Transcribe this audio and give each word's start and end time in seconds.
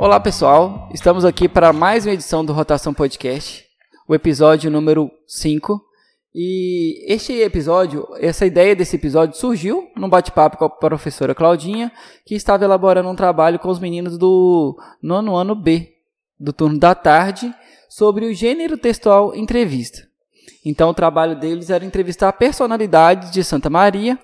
Olá 0.00 0.20
pessoal, 0.20 0.88
estamos 0.94 1.24
aqui 1.24 1.48
para 1.48 1.72
mais 1.72 2.06
uma 2.06 2.12
edição 2.12 2.44
do 2.44 2.52
Rotação 2.52 2.94
Podcast, 2.94 3.66
o 4.06 4.14
episódio 4.14 4.70
número 4.70 5.10
5. 5.26 5.82
E 6.32 7.04
este 7.12 7.32
episódio, 7.40 8.06
essa 8.20 8.46
ideia 8.46 8.76
desse 8.76 8.94
episódio 8.94 9.36
surgiu 9.36 9.90
num 9.96 10.08
bate-papo 10.08 10.56
com 10.56 10.66
a 10.66 10.70
professora 10.70 11.34
Claudinha, 11.34 11.90
que 12.24 12.36
estava 12.36 12.62
elaborando 12.62 13.08
um 13.08 13.16
trabalho 13.16 13.58
com 13.58 13.68
os 13.68 13.80
meninos 13.80 14.16
do 14.16 14.78
nono 15.02 15.34
ano 15.34 15.56
B, 15.56 15.92
do 16.38 16.52
turno 16.52 16.78
da 16.78 16.94
tarde, 16.94 17.52
sobre 17.88 18.26
o 18.26 18.32
gênero 18.32 18.78
textual 18.78 19.34
entrevista. 19.34 20.06
Então 20.64 20.90
o 20.90 20.94
trabalho 20.94 21.34
deles 21.34 21.70
era 21.70 21.84
entrevistar 21.84 22.32
personalidades 22.34 23.32
de 23.32 23.42
Santa 23.42 23.68
Maria, 23.68 24.16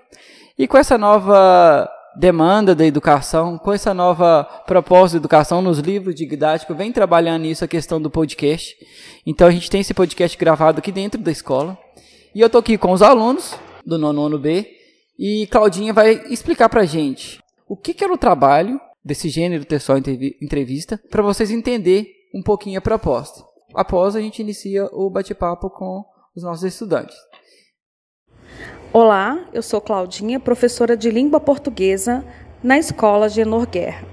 e 0.57 0.69
com 0.69 0.79
essa 0.79 0.97
nova 0.97 1.91
demanda 2.17 2.75
da 2.75 2.87
educação, 2.87 3.59
com 3.59 3.73
essa 3.73 3.93
nova 3.93 4.45
proposta 4.67 5.19
de 5.19 5.23
educação 5.23 5.61
nos 5.61 5.79
livros 5.79 6.15
de 6.15 6.27
didático, 6.27 6.75
vem 6.75 6.93
trabalhando 6.93 7.43
nisso 7.43 7.65
a 7.65 7.69
questão 7.69 8.01
do 8.01 8.11
podcast. 8.11 8.77
Então 9.27 9.47
a 9.47 9.51
gente 9.51 9.71
tem 9.71 9.81
esse 9.81 9.95
podcast 9.95 10.37
gravado 10.37 10.79
aqui 10.79 10.93
dentro 10.93 11.21
da 11.21 11.31
escola. 11.31 11.79
E 12.35 12.41
eu 12.41 12.51
tô 12.51 12.59
aqui 12.59 12.77
com 12.79 12.93
os 12.93 13.03
alunos 13.03 13.55
do 13.85 13.99
nono 13.99 14.27
ano 14.27 14.39
B 14.39 14.67
e 15.19 15.47
Claudinha 15.49 15.93
vai 15.93 16.25
explicar 16.29 16.69
pra 16.69 16.85
gente 16.85 17.41
o 17.69 17.77
que, 17.77 17.95
que 17.95 18.03
era 18.03 18.13
o 18.13 18.19
trabalho 18.19 18.81
desse 19.05 19.29
gênero 19.29 19.65
textual 19.65 19.99
entrevista 19.99 21.01
para 21.11 21.23
vocês 21.23 21.51
entenderem 21.51 22.07
um 22.35 22.43
pouquinho 22.43 22.79
a 22.79 22.83
proposta. 22.83 23.45
Após 23.75 24.17
a 24.17 24.21
gente 24.21 24.41
inicia 24.41 24.87
o 24.93 25.11
bate-papo 25.11 25.71
com 25.71 26.05
os 26.35 26.43
nossos 26.43 26.65
estudantes. 26.65 27.17
Olá, 28.97 29.41
eu 29.53 29.61
sou 29.61 29.81
Claudinha, 29.81 30.39
professora 30.39 30.97
de 30.97 31.11
língua 31.11 31.41
portuguesa 31.41 32.25
na 32.63 32.79
Escola 32.79 33.29
Genor 33.29 33.67
Guerra. 33.67 34.07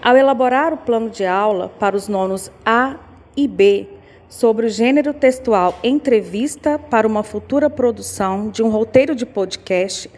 Ao 0.00 0.16
elaborar 0.16 0.72
o 0.72 0.76
plano 0.76 1.10
de 1.10 1.26
aula 1.26 1.68
para 1.70 1.96
os 1.96 2.06
nonos 2.06 2.48
A 2.64 3.00
e 3.36 3.48
B 3.48 3.88
sobre 4.28 4.66
o 4.66 4.68
gênero 4.68 5.12
textual 5.12 5.76
entrevista 5.82 6.78
para 6.78 7.04
uma 7.04 7.24
futura 7.24 7.68
produção 7.68 8.48
de 8.48 8.62
um 8.62 8.68
roteiro 8.68 9.12
de 9.12 9.26
podcast, 9.26 10.08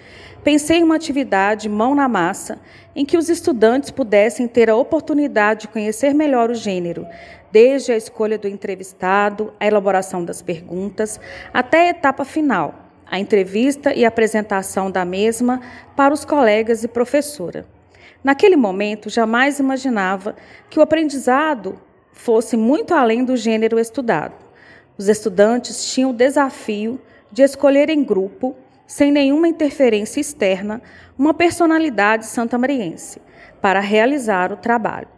pensei 0.44 0.80
em 0.80 0.82
uma 0.82 0.96
atividade 0.96 1.66
mão 1.66 1.94
na 1.94 2.06
massa 2.06 2.58
em 2.94 3.06
que 3.06 3.16
os 3.16 3.30
estudantes 3.30 3.90
pudessem 3.90 4.46
ter 4.46 4.68
a 4.68 4.76
oportunidade 4.76 5.62
de 5.62 5.68
conhecer 5.68 6.12
melhor 6.12 6.50
o 6.50 6.54
gênero, 6.54 7.06
desde 7.50 7.92
a 7.92 7.96
escolha 7.96 8.36
do 8.36 8.46
entrevistado, 8.46 9.50
a 9.58 9.66
elaboração 9.66 10.22
das 10.22 10.42
perguntas, 10.42 11.18
até 11.54 11.86
a 11.86 11.88
etapa 11.88 12.22
final 12.22 12.84
a 13.10 13.18
entrevista 13.18 13.94
e 13.94 14.04
apresentação 14.04 14.90
da 14.90 15.04
mesma 15.04 15.60
para 15.96 16.12
os 16.12 16.24
colegas 16.24 16.84
e 16.84 16.88
professora. 16.88 17.66
Naquele 18.22 18.56
momento, 18.56 19.08
jamais 19.08 19.58
imaginava 19.58 20.34
que 20.68 20.78
o 20.78 20.82
aprendizado 20.82 21.80
fosse 22.12 22.56
muito 22.56 22.94
além 22.94 23.24
do 23.24 23.36
gênero 23.36 23.78
estudado. 23.78 24.34
Os 24.98 25.08
estudantes 25.08 25.92
tinham 25.92 26.10
o 26.10 26.14
desafio 26.14 27.00
de 27.30 27.42
escolher 27.42 27.88
em 27.88 28.02
grupo, 28.02 28.56
sem 28.86 29.12
nenhuma 29.12 29.48
interferência 29.48 30.20
externa, 30.20 30.82
uma 31.16 31.32
personalidade 31.32 32.26
santamariense 32.26 33.20
para 33.60 33.80
realizar 33.80 34.52
o 34.52 34.56
trabalho. 34.56 35.08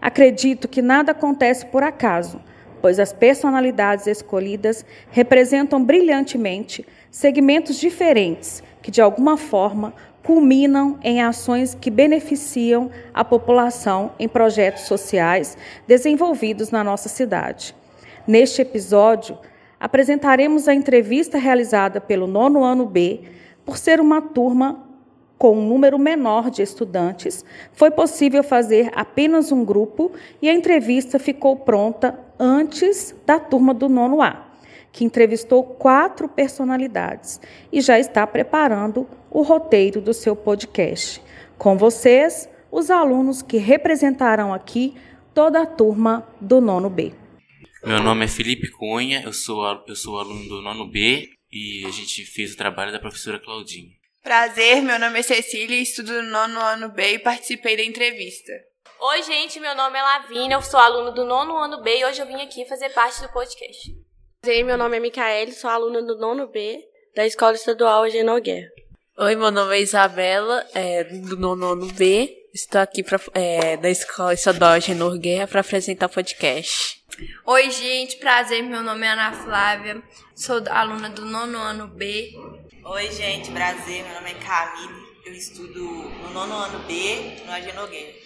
Acredito 0.00 0.66
que 0.66 0.82
nada 0.82 1.12
acontece 1.12 1.64
por 1.66 1.84
acaso, 1.84 2.40
pois 2.80 2.98
as 2.98 3.12
personalidades 3.12 4.08
escolhidas 4.08 4.84
representam 5.10 5.82
brilhantemente 5.82 6.84
segmentos 7.12 7.76
diferentes 7.76 8.62
que, 8.80 8.90
de 8.90 9.02
alguma 9.02 9.36
forma, 9.36 9.92
culminam 10.24 10.98
em 11.02 11.20
ações 11.20 11.76
que 11.78 11.90
beneficiam 11.90 12.90
a 13.12 13.22
população 13.22 14.12
em 14.18 14.26
projetos 14.26 14.84
sociais 14.84 15.56
desenvolvidos 15.86 16.70
na 16.70 16.82
nossa 16.82 17.10
cidade. 17.10 17.76
Neste 18.26 18.62
episódio, 18.62 19.38
apresentaremos 19.78 20.66
a 20.66 20.74
entrevista 20.74 21.36
realizada 21.36 22.00
pelo 22.00 22.26
nono 22.26 22.64
ano 22.64 22.86
B, 22.86 23.20
por 23.64 23.76
ser 23.76 24.00
uma 24.00 24.22
turma 24.22 24.88
com 25.36 25.58
um 25.58 25.68
número 25.68 25.98
menor 25.98 26.50
de 26.50 26.62
estudantes, 26.62 27.44
foi 27.72 27.90
possível 27.90 28.44
fazer 28.44 28.90
apenas 28.94 29.50
um 29.50 29.64
grupo 29.64 30.12
e 30.40 30.48
a 30.48 30.54
entrevista 30.54 31.18
ficou 31.18 31.56
pronta 31.56 32.18
antes 32.38 33.14
da 33.26 33.40
turma 33.40 33.74
do 33.74 33.88
nono 33.88 34.22
A 34.22 34.51
que 34.92 35.04
entrevistou 35.04 35.64
quatro 35.64 36.28
personalidades 36.28 37.40
e 37.72 37.80
já 37.80 37.98
está 37.98 38.26
preparando 38.26 39.08
o 39.30 39.42
roteiro 39.42 40.00
do 40.00 40.12
seu 40.12 40.36
podcast. 40.36 41.20
Com 41.56 41.78
vocês, 41.78 42.48
os 42.70 42.90
alunos 42.90 43.40
que 43.40 43.56
representarão 43.56 44.52
aqui 44.52 44.94
toda 45.34 45.62
a 45.62 45.66
turma 45.66 46.28
do 46.40 46.60
nono 46.60 46.90
B. 46.90 47.12
Meu 47.84 48.00
nome 48.02 48.26
é 48.26 48.28
Felipe 48.28 48.70
Cunha, 48.70 49.22
eu 49.24 49.32
sou, 49.32 49.64
eu 49.88 49.96
sou 49.96 50.18
aluno 50.18 50.48
do 50.48 50.62
nono 50.62 50.88
B 50.88 51.28
e 51.50 51.84
a 51.86 51.90
gente 51.90 52.24
fez 52.24 52.52
o 52.52 52.56
trabalho 52.56 52.92
da 52.92 52.98
professora 52.98 53.40
Claudinha. 53.40 53.90
Prazer, 54.22 54.82
meu 54.82 55.00
nome 55.00 55.18
é 55.18 55.22
Cecília, 55.22 55.80
estudo 55.80 56.22
no 56.22 56.30
nono 56.30 56.60
ano 56.60 56.88
B 56.90 57.14
e 57.14 57.18
participei 57.18 57.76
da 57.76 57.82
entrevista. 57.82 58.52
Oi, 59.00 59.22
gente, 59.24 59.58
meu 59.58 59.74
nome 59.74 59.98
é 59.98 60.02
Lavínia, 60.02 60.54
eu 60.54 60.62
sou 60.62 60.78
aluno 60.78 61.12
do 61.12 61.24
nono 61.24 61.56
ano 61.56 61.82
B 61.82 61.98
e 61.98 62.04
hoje 62.04 62.20
eu 62.20 62.26
vim 62.26 62.40
aqui 62.40 62.64
fazer 62.66 62.90
parte 62.90 63.20
do 63.20 63.32
podcast. 63.32 63.92
Oi, 64.44 64.64
meu 64.64 64.76
nome 64.76 64.96
é 64.96 65.00
Micaele, 65.00 65.52
sou 65.52 65.70
aluna 65.70 66.02
do 66.02 66.18
nono 66.18 66.48
B 66.48 66.84
da 67.14 67.24
Escola 67.24 67.52
Estadual 67.52 68.06
Eugênio 68.06 68.42
Guerra. 68.42 68.66
Oi, 69.18 69.36
meu 69.36 69.52
nome 69.52 69.76
é 69.76 69.80
Isabela, 69.80 70.66
é, 70.74 71.04
do 71.04 71.36
nono 71.36 71.86
B. 71.92 72.28
Estou 72.52 72.80
aqui 72.80 73.04
pra, 73.04 73.20
é, 73.34 73.76
da 73.76 73.88
Escola 73.88 74.34
Estadual 74.34 74.74
Eugênio 74.74 75.16
Guerra 75.16 75.46
para 75.46 75.60
apresentar 75.60 76.06
o 76.06 76.08
podcast. 76.08 77.00
Oi, 77.46 77.70
gente, 77.70 78.16
prazer, 78.16 78.64
meu 78.64 78.82
nome 78.82 79.06
é 79.06 79.10
Ana 79.10 79.30
Flávia, 79.30 80.02
sou 80.34 80.60
aluna 80.70 81.08
do 81.08 81.24
nono 81.24 81.58
ano 81.58 81.86
B. 81.86 82.32
Oi, 82.84 83.10
gente, 83.12 83.52
prazer, 83.52 84.02
meu 84.02 84.14
nome 84.14 84.30
é 84.32 84.34
Camille, 84.44 85.06
eu 85.24 85.34
estudo 85.34 85.78
no 85.78 86.30
nono 86.32 86.54
ano 86.54 86.80
B 86.88 87.36
no 87.46 87.56
Eugênio 87.56 87.86
Guerra. 87.86 88.22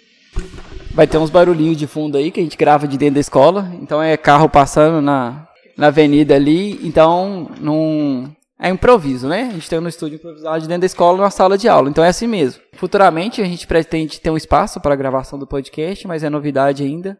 Vai 0.95 1.05
ter 1.05 1.19
uns 1.19 1.29
barulhinhos 1.29 1.77
de 1.77 1.85
fundo 1.85 2.17
aí 2.17 2.31
que 2.31 2.39
a 2.39 2.43
gente 2.43 2.57
grava 2.57 2.87
de 2.87 2.97
dentro 2.97 3.13
da 3.13 3.21
escola, 3.21 3.71
então 3.79 4.01
é 4.01 4.17
carro 4.17 4.49
passando 4.49 4.99
na, 4.99 5.46
na 5.77 5.87
avenida 5.87 6.35
ali, 6.35 6.79
então 6.85 7.51
não 7.59 8.35
é 8.59 8.69
improviso, 8.69 9.27
né? 9.27 9.43
A 9.43 9.53
gente 9.53 9.69
tem 9.69 9.79
um 9.79 9.87
estúdio 9.87 10.15
improvisado 10.15 10.67
dentro 10.67 10.81
da 10.81 10.85
escola, 10.87 11.17
numa 11.17 11.29
sala 11.29 11.57
de 11.57 11.69
aula, 11.69 11.89
então 11.89 12.03
é 12.03 12.09
assim 12.09 12.27
mesmo. 12.27 12.61
Futuramente 12.73 13.41
a 13.41 13.45
gente 13.45 13.67
pretende 13.67 14.19
ter 14.19 14.31
um 14.31 14.37
espaço 14.37 14.81
para 14.81 14.95
gravação 14.95 15.37
do 15.37 15.45
podcast, 15.45 16.07
mas 16.07 16.23
é 16.23 16.29
novidade 16.29 16.83
ainda. 16.83 17.17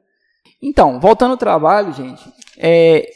Então, 0.62 1.00
voltando 1.00 1.32
ao 1.32 1.38
trabalho, 1.38 1.94
gente, 1.94 2.24
é, 2.58 3.08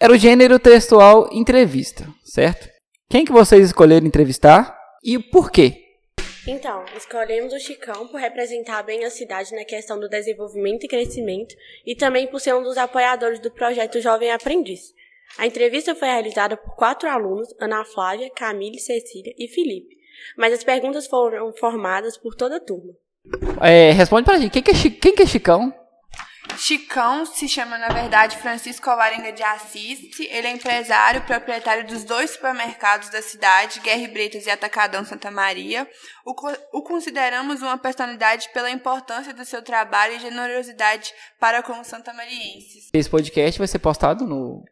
era 0.00 0.12
o 0.12 0.18
gênero 0.18 0.58
textual 0.58 1.28
entrevista, 1.32 2.08
certo? 2.24 2.68
Quem 3.08 3.24
que 3.24 3.32
vocês 3.32 3.66
escolheram 3.66 4.06
entrevistar 4.06 4.76
e 5.04 5.18
por 5.18 5.50
quê? 5.50 5.85
Então, 6.48 6.84
escolhemos 6.96 7.52
o 7.52 7.58
Chicão 7.58 8.06
por 8.06 8.20
representar 8.20 8.84
bem 8.84 9.04
a 9.04 9.10
cidade 9.10 9.52
na 9.52 9.64
questão 9.64 9.98
do 9.98 10.08
desenvolvimento 10.08 10.84
e 10.84 10.88
crescimento 10.88 11.56
e 11.84 11.96
também 11.96 12.28
por 12.28 12.40
ser 12.40 12.54
um 12.54 12.62
dos 12.62 12.78
apoiadores 12.78 13.40
do 13.40 13.50
projeto 13.50 14.00
Jovem 14.00 14.30
Aprendiz. 14.30 14.94
A 15.36 15.44
entrevista 15.44 15.92
foi 15.96 16.06
realizada 16.06 16.56
por 16.56 16.76
quatro 16.76 17.08
alunos, 17.08 17.52
Ana 17.60 17.84
Flávia, 17.84 18.30
Camille, 18.30 18.78
Cecília 18.78 19.34
e 19.36 19.48
Felipe, 19.48 19.96
mas 20.38 20.52
as 20.52 20.62
perguntas 20.62 21.08
foram 21.08 21.52
formadas 21.52 22.16
por 22.16 22.36
toda 22.36 22.58
a 22.58 22.60
turma. 22.60 22.94
É, 23.60 23.90
responde 23.90 24.24
pra 24.24 24.38
gente, 24.38 24.52
quem 24.52 24.62
que 24.62 24.70
é, 24.70 24.90
quem 25.00 25.14
que 25.16 25.22
é 25.22 25.26
Chicão? 25.26 25.74
Chicão 26.56 27.26
se 27.26 27.48
chama, 27.48 27.78
na 27.78 27.88
verdade, 27.88 28.36
Francisco 28.38 28.88
Alvarenga 28.88 29.32
de 29.32 29.42
Assis. 29.42 29.98
Ele 30.18 30.46
é 30.46 30.50
empresário, 30.50 31.22
proprietário 31.22 31.86
dos 31.86 32.04
dois 32.04 32.30
supermercados 32.30 33.08
da 33.10 33.22
cidade, 33.22 33.80
Guerra 33.80 34.08
Bretas 34.08 34.46
e 34.46 34.50
Atacadão 34.50 35.04
Santa 35.04 35.30
Maria. 35.30 35.86
O, 36.24 36.34
o 36.78 36.82
consideramos 36.82 37.62
uma 37.62 37.78
personalidade 37.78 38.48
pela 38.52 38.70
importância 38.70 39.32
do 39.32 39.44
seu 39.44 39.62
trabalho 39.62 40.14
e 40.14 40.20
generosidade 40.20 41.12
para 41.38 41.62
com 41.62 41.80
os 41.80 41.86
santamarienses. 41.86 42.90
Esse 42.92 43.10
podcast 43.10 43.58
vai 43.58 43.68
ser 43.68 43.78
postado 43.78 44.26
no, 44.26 44.64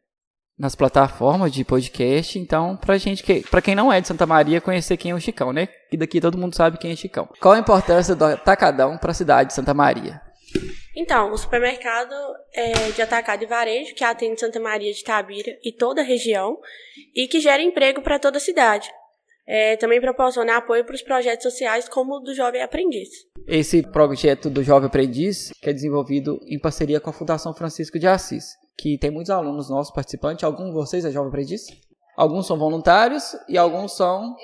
nas 0.59 0.75
plataformas 0.75 1.53
de 1.53 1.65
podcast, 1.65 2.39
então 2.39 2.77
pra 2.77 2.97
gente 2.97 3.23
que, 3.23 3.41
para 3.43 3.63
quem 3.63 3.75
não 3.75 3.93
é 3.93 4.01
de 4.01 4.09
Santa 4.09 4.27
Maria 4.27 4.61
conhecer 4.61 4.97
quem 4.97 5.11
é 5.11 5.15
o 5.15 5.21
Chicão, 5.21 5.53
né? 5.53 5.69
E 5.93 5.97
daqui 5.97 6.21
todo 6.21 6.39
mundo 6.39 6.55
sabe 6.55 6.79
quem 6.79 6.93
é 6.93 6.97
Chicão. 6.97 7.29
Qual 7.41 7.55
a 7.55 7.59
importância 7.59 8.15
do 8.15 8.25
Atacadão 8.25 8.97
para 8.97 9.11
a 9.11 9.15
cidade 9.15 9.49
de 9.49 9.55
Santa 9.55 9.75
Maria? 9.75 10.24
Então, 10.97 11.33
o 11.33 11.39
supermercado 11.39 12.15
é 12.53 12.91
de 12.93 13.03
atacado 13.03 13.43
e 13.43 13.47
varejo, 13.47 13.95
que 13.95 14.05
atende 14.05 14.41
Santa 14.41 14.61
Maria 14.61 14.93
de 14.93 15.03
Tabira 15.03 15.59
e 15.65 15.73
toda 15.73 16.01
a 16.01 16.05
região, 16.05 16.59
e 17.15 17.27
que 17.27 17.41
gera 17.41 17.63
emprego 17.63 18.01
para 18.01 18.19
toda 18.19 18.39
a 18.39 18.41
cidade. 18.41 18.89
É, 19.47 19.77
também 19.77 20.01
proporciona 20.01 20.57
apoio 20.57 20.85
para 20.85 20.95
os 20.95 21.03
projetos 21.03 21.43
sociais, 21.43 21.89
como 21.89 22.17
o 22.17 22.21
do 22.21 22.35
Jovem 22.35 22.63
Aprendiz. 22.63 23.09
Esse 23.47 23.83
projeto 23.83 24.49
do 24.49 24.63
Jovem 24.63 24.87
Aprendiz 24.87 25.53
que 25.61 25.69
é 25.69 25.73
desenvolvido 25.73 26.41
em 26.47 26.59
parceria 26.59 27.01
com 27.01 27.11
a 27.11 27.13
Fundação 27.13 27.53
Francisco 27.53 27.99
de 27.99 28.07
Assis, 28.07 28.57
que 28.77 28.97
tem 28.97 29.11
muitos 29.11 29.31
alunos 29.31 29.69
nossos 29.69 29.93
participantes. 29.93 30.45
Alguns 30.45 30.69
de 30.69 30.73
vocês 30.73 31.05
é 31.05 31.11
Jovem 31.11 31.29
Aprendiz? 31.29 31.67
Alguns 32.17 32.47
são 32.47 32.57
voluntários 32.57 33.37
e 33.49 33.59
alguns 33.59 33.97
são 33.97 34.35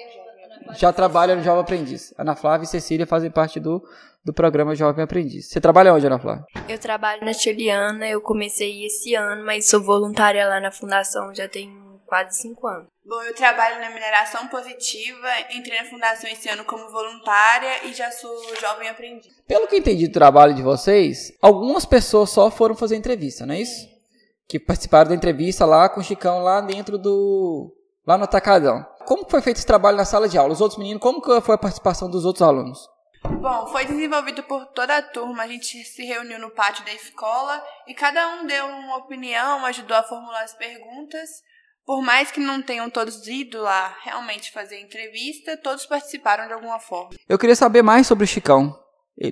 já 0.77 0.93
trabalha 0.93 1.35
no 1.35 1.43
Jovem 1.43 1.63
Aprendiz. 1.63 2.13
Ana 2.19 2.37
Flávia 2.37 2.65
e 2.65 2.69
Cecília 2.69 3.07
fazem 3.07 3.31
parte 3.31 3.59
do, 3.59 3.83
do 4.25 4.33
programa 4.33 4.75
Jovem 4.75 5.05
Aprendiz. 5.05 5.49
Você 5.49 5.61
trabalha 5.61 5.95
onde, 5.95 6.07
Ana 6.07 6.19
Flávia? 6.19 6.45
Eu 6.69 6.79
trabalho 6.79 7.25
na 7.25 7.33
Tiliana, 7.33 8.07
eu 8.07 8.21
comecei 8.21 8.85
esse 8.85 9.15
ano, 9.15 9.45
mas 9.45 9.69
sou 9.69 9.83
voluntária 9.83 10.47
lá 10.47 10.61
na 10.61 10.71
fundação 10.71 11.35
já 11.35 11.49
tem 11.49 11.71
quase 12.07 12.41
cinco 12.43 12.67
anos. 12.67 12.89
Bom, 13.07 13.23
eu 13.23 13.35
trabalho 13.35 13.81
na 13.81 13.89
mineração 13.89 14.49
positiva, 14.49 15.29
entrei 15.55 15.79
na 15.81 15.89
fundação 15.89 16.29
esse 16.29 16.49
ano 16.49 16.65
como 16.65 16.91
voluntária 16.91 17.87
e 17.87 17.95
já 17.95 18.11
sou 18.11 18.31
jovem 18.61 18.89
aprendiz. 18.89 19.33
Pelo 19.47 19.67
que 19.69 19.77
eu 19.77 19.79
entendi 19.79 20.09
do 20.09 20.13
trabalho 20.13 20.55
de 20.55 20.63
vocês, 20.63 21.33
algumas 21.41 21.87
pessoas 21.87 22.31
só 22.31 22.51
foram 22.51 22.75
fazer 22.75 22.97
entrevista, 22.97 23.47
não 23.47 23.55
é 23.55 23.61
isso? 23.61 23.89
Que 24.49 24.59
participaram 24.59 25.11
da 25.11 25.15
entrevista 25.15 25.65
lá 25.65 25.89
com 25.89 26.01
o 26.01 26.05
Chicão 26.05 26.43
lá 26.43 26.61
dentro 26.61 26.99
do. 26.99 27.73
lá 28.05 28.19
no 28.19 28.25
Atacadão. 28.25 28.85
Como 29.07 29.29
foi 29.29 29.41
feito 29.41 29.57
esse 29.57 29.67
trabalho 29.67 29.97
na 29.97 30.05
sala 30.05 30.29
de 30.29 30.37
aula? 30.37 30.53
Os 30.53 30.61
outros 30.61 30.79
meninos, 30.79 31.01
como 31.01 31.23
foi 31.41 31.55
a 31.55 31.59
participação 31.59 32.11
dos 32.11 32.25
outros 32.25 32.43
alunos? 32.43 32.81
Bom, 33.23 33.67
foi 33.69 33.85
desenvolvido 33.85 34.43
por 34.43 34.67
toda 34.67 34.97
a 34.97 35.03
turma. 35.03 35.43
A 35.43 35.49
gente 35.49 35.85
se 35.85 36.05
reuniu 36.05 36.39
no 36.39 36.51
pátio 36.51 36.85
da 36.85 36.93
escola 36.93 37.63
e 37.87 37.95
cada 37.95 38.35
um 38.35 38.47
deu 38.47 38.67
uma 38.67 38.97
opinião, 38.97 39.65
ajudou 39.67 39.97
a 39.97 40.03
formular 40.03 40.43
as 40.43 40.55
perguntas. 40.55 41.29
Por 41.85 42.03
mais 42.03 42.31
que 42.31 42.41
não 42.41 42.63
tenham 42.63 42.89
todos 42.89 43.27
ido 43.27 43.61
lá 43.61 43.97
realmente 44.03 44.53
fazer 44.53 44.81
entrevista, 44.81 45.57
todos 45.57 45.87
participaram 45.87 46.47
de 46.47 46.53
alguma 46.53 46.79
forma. 46.79 47.11
Eu 47.29 47.39
queria 47.39 47.57
saber 47.57 47.83
mais 47.83 48.07
sobre 48.07 48.25
o 48.25 48.29
Chicão 48.29 48.79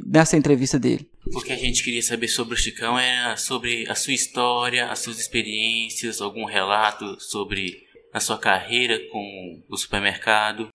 nessa 0.07 0.37
entrevista 0.37 0.79
dele. 0.79 1.09
O 1.35 1.41
que 1.41 1.53
a 1.53 1.57
gente 1.57 1.83
queria 1.83 2.03
saber 2.03 2.29
sobre 2.29 2.55
o 2.55 2.57
Chicão 2.57 2.99
era 2.99 3.37
sobre 3.37 3.89
a 3.89 3.95
sua 3.95 4.13
história, 4.13 4.91
as 4.91 4.99
suas 4.99 5.19
experiências, 5.19 6.21
algum 6.21 6.45
relato 6.45 7.21
sobre 7.21 7.87
a 8.13 8.21
sua 8.21 8.39
carreira 8.39 8.99
com 9.11 9.63
o 9.69 9.77
supermercado. 9.77 10.69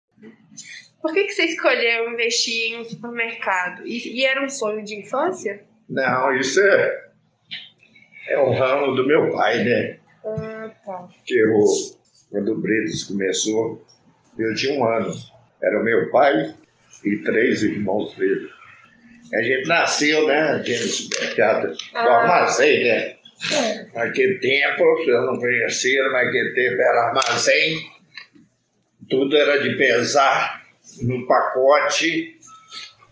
Por 1.03 1.13
que, 1.13 1.25
que 1.25 1.33
você 1.33 1.43
escolheu 1.43 2.09
investir 2.13 2.71
em 2.71 2.79
um 2.79 2.85
supermercado? 2.85 3.85
E, 3.85 4.21
e, 4.21 4.25
era 4.25 4.41
um 4.41 4.47
sonho 4.47 4.85
de 4.85 4.95
infância? 4.95 5.61
Não, 5.89 6.33
isso 6.33 6.61
é, 6.61 7.07
é 8.29 8.39
um 8.39 8.53
ramo 8.53 8.95
do 8.95 9.05
meu 9.05 9.29
pai, 9.33 9.65
né? 9.65 9.99
Ah, 10.25 10.71
tá. 10.85 11.09
Porque 11.13 11.33
eu, 11.33 11.59
quando 12.31 12.53
o 12.53 12.61
Britos 12.61 13.03
começou, 13.03 13.85
eu 14.39 14.55
tinha 14.55 14.79
um 14.79 14.85
ano. 14.85 15.13
Era 15.61 15.81
o 15.81 15.83
meu 15.83 16.09
pai 16.09 16.55
e 17.03 17.17
três 17.17 17.63
irmãos 17.63 18.15
dele. 18.15 18.49
A 19.33 19.41
gente 19.41 19.67
nasceu, 19.67 20.25
né, 20.25 20.63
dentro 20.65 20.83
do 20.83 20.89
supermercado, 20.89 21.75
ah. 21.95 22.01
do 22.01 22.09
armazém, 22.09 22.81
né? 22.85 23.15
É. 23.51 23.85
Naquele 23.93 24.39
tempo, 24.39 24.83
eu 25.05 25.21
não 25.23 25.37
conhecia, 25.37 26.07
naquele 26.11 26.53
tempo 26.53 26.81
era 26.81 27.07
armazém, 27.07 27.77
tudo 29.09 29.35
era 29.35 29.61
de 29.61 29.75
pesar 29.75 30.62
no 31.01 31.25
pacote. 31.27 32.37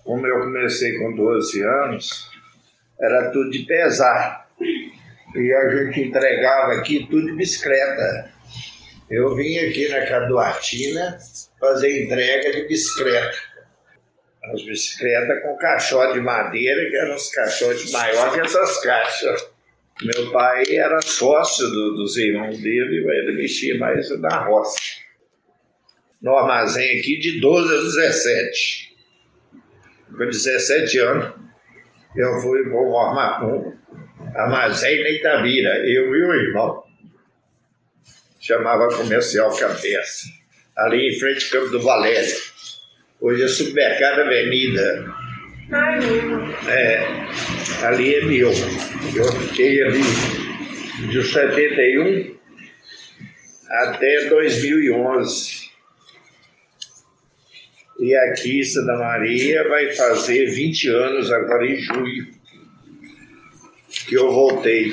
Como 0.04 0.26
eu 0.26 0.40
comecei 0.40 0.98
com 0.98 1.16
12 1.16 1.62
anos, 1.62 2.32
era 3.00 3.32
tudo 3.32 3.50
de 3.50 3.60
pesar. 3.60 4.50
E 5.36 5.54
a 5.54 5.70
gente 5.70 6.02
entregava 6.02 6.74
aqui 6.74 7.08
tudo 7.10 7.28
de 7.28 7.34
bicicleta. 7.34 8.32
Eu 9.10 9.36
vim 9.36 9.58
aqui 9.58 9.90
na 9.90 10.06
Caduatina 10.06 11.18
fazer 11.60 12.06
entrega 12.06 12.52
de 12.52 12.68
bicicleta. 12.68 13.38
As 14.44 14.64
bicicletas 14.64 15.44
com 15.44 15.56
caixote 15.58 16.14
de 16.14 16.22
madeira, 16.22 16.90
que 16.90 16.96
eram 16.98 17.16
os 17.16 17.30
caixotes 17.30 17.92
maiores 17.92 18.34
que 18.34 18.40
essas 18.42 18.82
caixas. 18.82 19.50
Meu 20.02 20.32
pai 20.32 20.64
era 20.76 21.00
sócio 21.02 21.68
do, 21.68 21.96
dos 21.98 22.18
irmãos 22.18 22.58
dele, 22.60 23.06
ele 23.08 23.38
mexia 23.38 23.78
mais 23.78 24.10
na 24.20 24.46
roça. 24.46 24.80
No 26.22 26.38
armazém 26.38 27.00
aqui 27.00 27.18
de 27.18 27.40
12 27.40 27.74
a 27.74 27.82
17. 27.82 28.96
Com 30.16 30.26
17 30.26 31.00
anos, 31.00 31.34
eu 32.16 32.42
fui 32.42 32.64
para 32.64 32.80
um 32.80 33.74
armazém 34.36 35.02
na 35.04 35.10
Itabira, 35.10 35.78
eu 35.80 36.16
e 36.16 36.24
o 36.24 36.34
irmão. 36.34 36.84
Chamava 38.40 38.88
Comercial 38.90 39.56
Cabeça. 39.58 40.28
Ali 40.78 41.10
em 41.10 41.20
frente 41.20 41.46
ao 41.46 41.52
Campo 41.62 41.72
do 41.72 41.82
Valério. 41.82 42.36
Hoje 43.20 43.44
é 43.44 43.48
Supermercado 43.48 44.22
Avenida. 44.22 45.06
É, 46.68 47.86
ali 47.86 48.16
é 48.16 48.26
meu. 48.26 48.52
Eu 49.16 49.32
fiquei 49.32 49.84
ali 49.84 50.02
de 51.10 51.24
71 51.24 52.36
até 53.70 54.26
2011. 54.30 55.71
E 58.02 58.16
aqui, 58.16 58.64
Santa 58.64 58.98
Maria, 58.98 59.70
vai 59.70 59.94
fazer 59.94 60.48
20 60.48 60.90
anos 60.90 61.32
agora 61.32 61.68
em 61.68 61.78
julho 61.78 62.32
que 64.08 64.16
eu 64.16 64.34
voltei. 64.34 64.92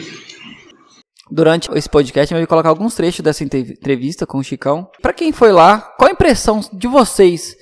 Durante 1.30 1.72
esse 1.72 1.88
podcast, 1.88 2.34
eu 2.34 2.38
vou 2.38 2.46
colocar 2.46 2.68
alguns 2.68 2.94
trechos 2.94 3.20
dessa 3.20 3.42
entrevista 3.42 4.26
com 4.26 4.36
o 4.36 4.44
Chicão. 4.44 4.90
Para 5.00 5.14
quem 5.14 5.32
foi 5.32 5.52
lá, 5.52 5.80
qual 5.96 6.10
a 6.10 6.12
impressão 6.12 6.60
de 6.70 6.86
vocês 6.86 7.56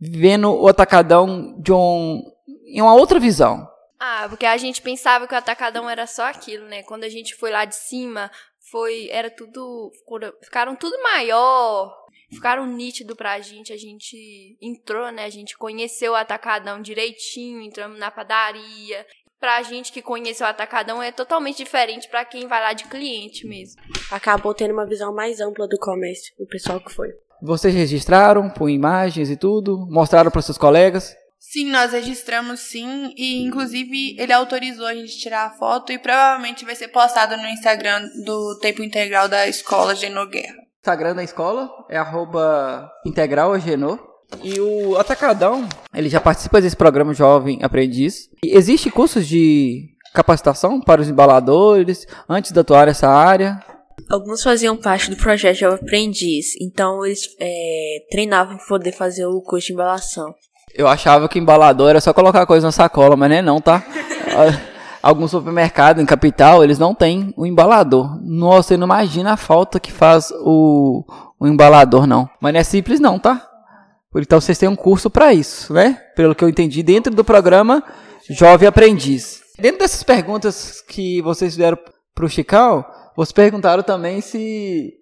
vendo 0.00 0.52
o 0.54 0.68
Atacadão 0.68 1.60
de 1.60 1.72
um, 1.72 2.22
em 2.64 2.80
uma 2.80 2.94
outra 2.94 3.18
visão? 3.18 3.68
Ah, 3.98 4.26
porque 4.28 4.46
a 4.46 4.56
gente 4.56 4.80
pensava 4.80 5.26
que 5.26 5.34
o 5.34 5.38
Atacadão 5.38 5.90
era 5.90 6.06
só 6.06 6.28
aquilo, 6.28 6.66
né? 6.66 6.84
Quando 6.84 7.02
a 7.02 7.08
gente 7.08 7.34
foi 7.34 7.50
lá 7.50 7.64
de 7.64 7.74
cima, 7.74 8.30
foi 8.70 9.08
era 9.10 9.28
tudo 9.28 9.90
ficaram 10.42 10.76
tudo 10.76 11.02
maior, 11.02 12.01
ficaram 12.32 12.66
nítido 12.66 13.14
pra 13.14 13.38
gente, 13.40 13.72
a 13.72 13.76
gente 13.76 14.56
entrou, 14.60 15.10
né? 15.12 15.24
A 15.24 15.30
gente 15.30 15.56
conheceu 15.56 16.12
o 16.12 16.16
Atacadão 16.16 16.80
direitinho, 16.80 17.60
entramos 17.60 17.98
na 17.98 18.10
padaria, 18.10 19.06
pra 19.38 19.62
gente 19.62 19.92
que 19.92 20.00
conheceu 20.00 20.46
o 20.46 20.50
Atacadão 20.50 21.02
é 21.02 21.10
totalmente 21.10 21.56
diferente 21.56 22.08
para 22.08 22.24
quem 22.24 22.46
vai 22.46 22.60
lá 22.60 22.72
de 22.72 22.84
cliente 22.84 23.46
mesmo. 23.46 23.82
Acabou 24.10 24.54
tendo 24.54 24.72
uma 24.72 24.86
visão 24.86 25.12
mais 25.12 25.40
ampla 25.40 25.66
do 25.66 25.78
comércio, 25.78 26.32
o 26.38 26.46
pessoal 26.46 26.80
que 26.80 26.92
foi. 26.92 27.08
Vocês 27.42 27.74
registraram 27.74 28.48
com 28.48 28.68
imagens 28.68 29.28
e 29.28 29.36
tudo? 29.36 29.84
Mostraram 29.90 30.30
para 30.30 30.40
seus 30.42 30.56
colegas? 30.56 31.16
Sim, 31.40 31.70
nós 31.72 31.90
registramos 31.90 32.60
sim 32.60 33.12
e 33.16 33.42
inclusive 33.42 34.14
ele 34.16 34.32
autorizou 34.32 34.86
a 34.86 34.94
gente 34.94 35.18
tirar 35.18 35.46
a 35.46 35.50
foto 35.50 35.90
e 35.90 35.98
provavelmente 35.98 36.64
vai 36.64 36.76
ser 36.76 36.86
postado 36.88 37.36
no 37.36 37.48
Instagram 37.48 38.08
do 38.24 38.60
Tempo 38.60 38.80
Integral 38.80 39.28
da 39.28 39.48
Escola 39.48 39.96
Genô 39.96 40.24
Guerra. 40.26 40.61
Instagram 40.82 41.14
da 41.14 41.22
escola 41.22 41.70
é 41.88 41.96
arroba 41.96 42.90
integral 43.06 43.52
e 44.42 44.60
o 44.60 44.96
Atacadão, 44.98 45.68
ele 45.94 46.08
já 46.08 46.20
participa 46.20 46.60
desse 46.60 46.74
programa 46.74 47.14
Jovem 47.14 47.60
Aprendiz. 47.62 48.28
E 48.44 48.56
existe 48.56 48.90
cursos 48.90 49.28
de 49.28 49.90
capacitação 50.12 50.80
para 50.80 51.00
os 51.00 51.08
embaladores 51.08 52.04
antes 52.28 52.50
de 52.50 52.58
atuar 52.58 52.88
nessa 52.88 53.08
área? 53.08 53.62
Alguns 54.10 54.42
faziam 54.42 54.76
parte 54.76 55.08
do 55.08 55.16
projeto 55.16 55.58
Jovem 55.58 55.78
Aprendiz, 55.80 56.60
então 56.60 57.06
eles 57.06 57.28
é, 57.38 57.98
treinavam 58.10 58.56
para 58.56 58.66
poder 58.66 58.90
fazer 58.90 59.24
o 59.24 59.40
curso 59.40 59.68
de 59.68 59.74
embalação. 59.74 60.34
Eu 60.74 60.88
achava 60.88 61.28
que 61.28 61.38
embalador 61.38 61.90
era 61.90 62.00
só 62.00 62.12
colocar 62.12 62.44
coisa 62.44 62.66
na 62.66 62.72
sacola, 62.72 63.14
mas 63.16 63.30
não 63.30 63.36
é 63.36 63.42
não, 63.42 63.60
tá? 63.60 63.84
Alguns 65.02 65.32
supermercados 65.32 66.00
em 66.00 66.06
capital, 66.06 66.62
eles 66.62 66.78
não 66.78 66.94
têm 66.94 67.34
o 67.36 67.44
embalador. 67.44 68.20
Nossa, 68.22 68.68
você 68.68 68.76
não 68.76 68.86
imagina 68.86 69.32
a 69.32 69.36
falta 69.36 69.80
que 69.80 69.90
faz 69.90 70.30
o, 70.30 71.04
o 71.40 71.46
embalador, 71.48 72.06
não. 72.06 72.30
Mas 72.40 72.52
não 72.52 72.60
é 72.60 72.62
simples 72.62 73.00
não, 73.00 73.18
tá? 73.18 73.48
Então 74.14 74.40
vocês 74.40 74.58
têm 74.58 74.68
um 74.68 74.76
curso 74.76 75.10
para 75.10 75.32
isso, 75.34 75.72
né? 75.72 76.00
Pelo 76.14 76.34
que 76.34 76.44
eu 76.44 76.48
entendi, 76.48 76.82
dentro 76.82 77.12
do 77.14 77.24
programa 77.24 77.82
Jovem 78.30 78.68
Aprendiz. 78.68 79.42
Dentro 79.58 79.80
dessas 79.80 80.02
perguntas 80.02 80.80
que 80.82 81.20
vocês 81.22 81.54
fizeram 81.54 81.78
para 82.14 82.24
o 82.24 82.28
Chicão, 82.28 82.84
vocês 83.16 83.32
perguntaram 83.32 83.82
também 83.82 84.20
se. 84.20 84.92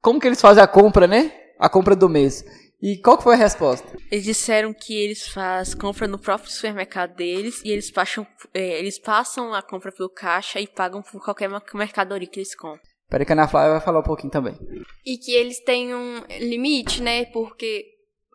Como 0.00 0.18
que 0.18 0.26
eles 0.26 0.40
fazem 0.40 0.62
a 0.62 0.66
compra, 0.66 1.06
né? 1.06 1.30
A 1.58 1.68
compra 1.68 1.94
do 1.94 2.08
mês. 2.08 2.44
E 2.82 2.96
qual 2.96 3.16
que 3.16 3.22
foi 3.22 3.34
a 3.34 3.38
resposta? 3.38 3.96
Eles 4.10 4.24
disseram 4.24 4.74
que 4.74 4.92
eles 4.92 5.28
fazem 5.28 5.78
compra 5.78 6.08
no 6.08 6.18
próprio 6.18 6.50
supermercado 6.50 7.14
deles 7.14 7.62
e 7.64 7.70
eles 7.70 7.92
passam, 7.92 8.26
é, 8.52 8.80
eles 8.80 8.98
passam 8.98 9.54
a 9.54 9.62
compra 9.62 9.92
pelo 9.92 10.10
caixa 10.10 10.58
e 10.58 10.66
pagam 10.66 11.00
por 11.00 11.22
qualquer 11.22 11.48
mercadoria 11.74 12.26
que 12.26 12.40
eles 12.40 12.56
compram. 12.56 12.82
Peraí 13.08 13.24
que 13.24 13.32
a 13.32 13.34
Ana 13.34 13.46
Flávia 13.46 13.72
vai 13.72 13.80
falar 13.80 14.00
um 14.00 14.04
pouquinho 14.04 14.32
também. 14.32 14.58
E 15.06 15.16
que 15.16 15.32
eles 15.32 15.60
têm 15.60 15.94
um 15.94 16.24
limite, 16.40 17.00
né? 17.00 17.26
Porque 17.26 17.84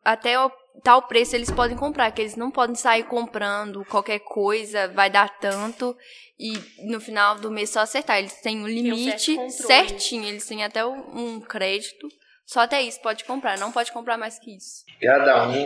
até 0.06 0.40
o 0.40 0.50
tal 0.82 1.02
preço 1.08 1.36
eles 1.36 1.52
podem 1.52 1.76
comprar, 1.76 2.12
que 2.12 2.22
eles 2.22 2.38
não 2.38 2.50
podem 2.50 2.76
sair 2.76 3.04
comprando 3.04 3.84
qualquer 3.86 4.20
coisa, 4.20 4.88
vai 4.88 5.10
dar 5.10 5.40
tanto 5.40 5.98
e 6.40 6.54
no 6.90 7.02
final 7.02 7.36
do 7.36 7.52
mês 7.52 7.72
só 7.72 7.82
acertar. 7.82 8.20
Eles 8.20 8.40
têm 8.40 8.62
um 8.62 8.68
limite 8.68 9.38
um 9.38 9.50
certinho, 9.50 10.26
eles 10.26 10.48
têm 10.48 10.64
até 10.64 10.86
um 10.86 11.42
crédito. 11.42 12.08
Só 12.48 12.62
até 12.62 12.82
isso 12.82 13.02
pode 13.02 13.26
comprar, 13.26 13.60
não 13.60 13.74
pode 13.74 13.92
comprar 13.92 14.18
mais 14.18 14.40
que 14.40 14.56
isso. 14.56 14.86
Cada 15.02 15.50
um, 15.50 15.66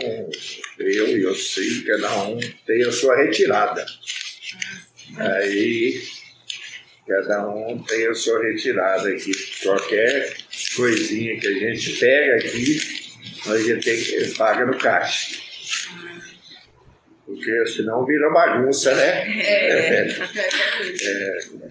eu 0.80 1.16
e 1.16 1.22
eu 1.22 1.32
sei, 1.32 1.84
cada 1.84 2.24
um 2.24 2.40
tem 2.66 2.82
a 2.84 2.90
sua 2.90 3.16
retirada. 3.22 3.86
Aí, 5.16 6.02
cada 7.06 7.48
um 7.48 7.80
tem 7.84 8.08
a 8.08 8.14
sua 8.14 8.42
retirada 8.42 9.08
aqui. 9.10 9.30
Qualquer 9.62 10.36
coisinha 10.74 11.38
que 11.38 11.46
a 11.46 11.52
gente 11.52 12.00
pega 12.00 12.34
aqui, 12.34 12.80
a 13.46 13.58
gente 13.58 13.84
tem 13.84 14.02
que 14.02 14.36
paga 14.36 14.66
no 14.66 14.76
caixa. 14.76 15.38
Porque 17.24 17.66
senão 17.68 18.04
vira 18.04 18.28
bagunça, 18.30 18.92
né? 18.92 19.40
É. 19.40 20.08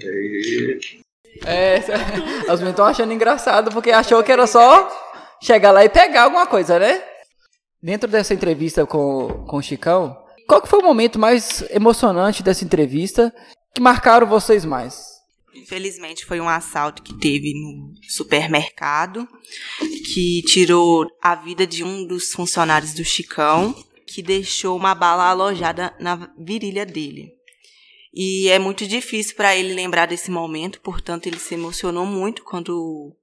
É, 0.03 0.07
e 0.15 0.79
É, 0.97 1.00
as 2.47 2.59
meninas 2.59 2.69
estão 2.69 2.85
achando 2.85 3.13
engraçado 3.13 3.71
porque 3.71 3.91
achou 3.91 4.23
que 4.23 4.31
era 4.31 4.45
só 4.45 4.89
chegar 5.41 5.71
lá 5.71 5.83
e 5.83 5.89
pegar 5.89 6.23
alguma 6.23 6.45
coisa, 6.45 6.77
né? 6.77 7.01
Dentro 7.81 8.07
dessa 8.07 8.33
entrevista 8.33 8.85
com, 8.85 9.45
com 9.47 9.57
o 9.57 9.61
Chicão, 9.61 10.15
qual 10.47 10.61
que 10.61 10.67
foi 10.67 10.79
o 10.79 10.83
momento 10.83 11.17
mais 11.17 11.63
emocionante 11.71 12.43
dessa 12.43 12.63
entrevista 12.63 13.33
que 13.73 13.81
marcaram 13.81 14.27
vocês 14.27 14.65
mais? 14.65 15.11
Infelizmente 15.55 16.25
foi 16.25 16.39
um 16.39 16.47
assalto 16.47 17.01
que 17.01 17.13
teve 17.17 17.53
no 17.53 17.93
supermercado 18.07 19.27
que 20.13 20.41
tirou 20.43 21.07
a 21.21 21.35
vida 21.35 21.67
de 21.67 21.83
um 21.83 22.05
dos 22.05 22.31
funcionários 22.31 22.93
do 22.93 23.03
Chicão, 23.03 23.75
que 24.07 24.21
deixou 24.21 24.77
uma 24.77 24.93
bala 24.95 25.29
alojada 25.29 25.93
na 25.99 26.29
virilha 26.37 26.85
dele. 26.85 27.33
E 28.13 28.49
é 28.49 28.59
muito 28.59 28.85
difícil 28.85 29.35
para 29.35 29.55
ele 29.55 29.73
lembrar 29.73 30.05
desse 30.05 30.29
momento, 30.29 30.81
portanto 30.81 31.27
ele 31.27 31.39
se 31.39 31.53
emocionou 31.53 32.05
muito 32.05 32.43
quando 32.43 33.15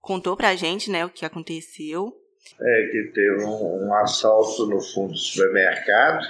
contou 0.00 0.36
pra 0.36 0.56
gente, 0.56 0.90
né, 0.90 1.04
o 1.04 1.10
que 1.10 1.24
aconteceu. 1.24 2.12
É 2.60 2.88
que 2.90 3.12
teve 3.14 3.44
um, 3.44 3.86
um 3.86 3.94
assalto 3.94 4.66
no 4.66 4.80
fundo 4.80 5.12
do 5.12 5.18
supermercado. 5.18 6.26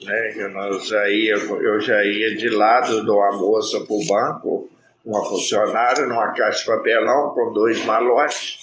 Né, 0.00 0.48
nós 0.48 0.86
já 0.86 1.08
ia, 1.08 1.34
eu 1.34 1.80
já 1.80 2.04
ia 2.04 2.36
de 2.36 2.48
lado 2.48 3.04
de 3.04 3.10
uma 3.10 3.32
moça 3.32 3.80
para 3.80 3.94
o 3.94 4.06
banco, 4.06 4.70
uma 5.04 5.24
funcionária, 5.24 6.06
numa 6.06 6.32
caixa 6.32 6.60
de 6.60 6.66
papelão 6.66 7.34
com 7.34 7.52
dois 7.52 7.84
malotes, 7.84 8.55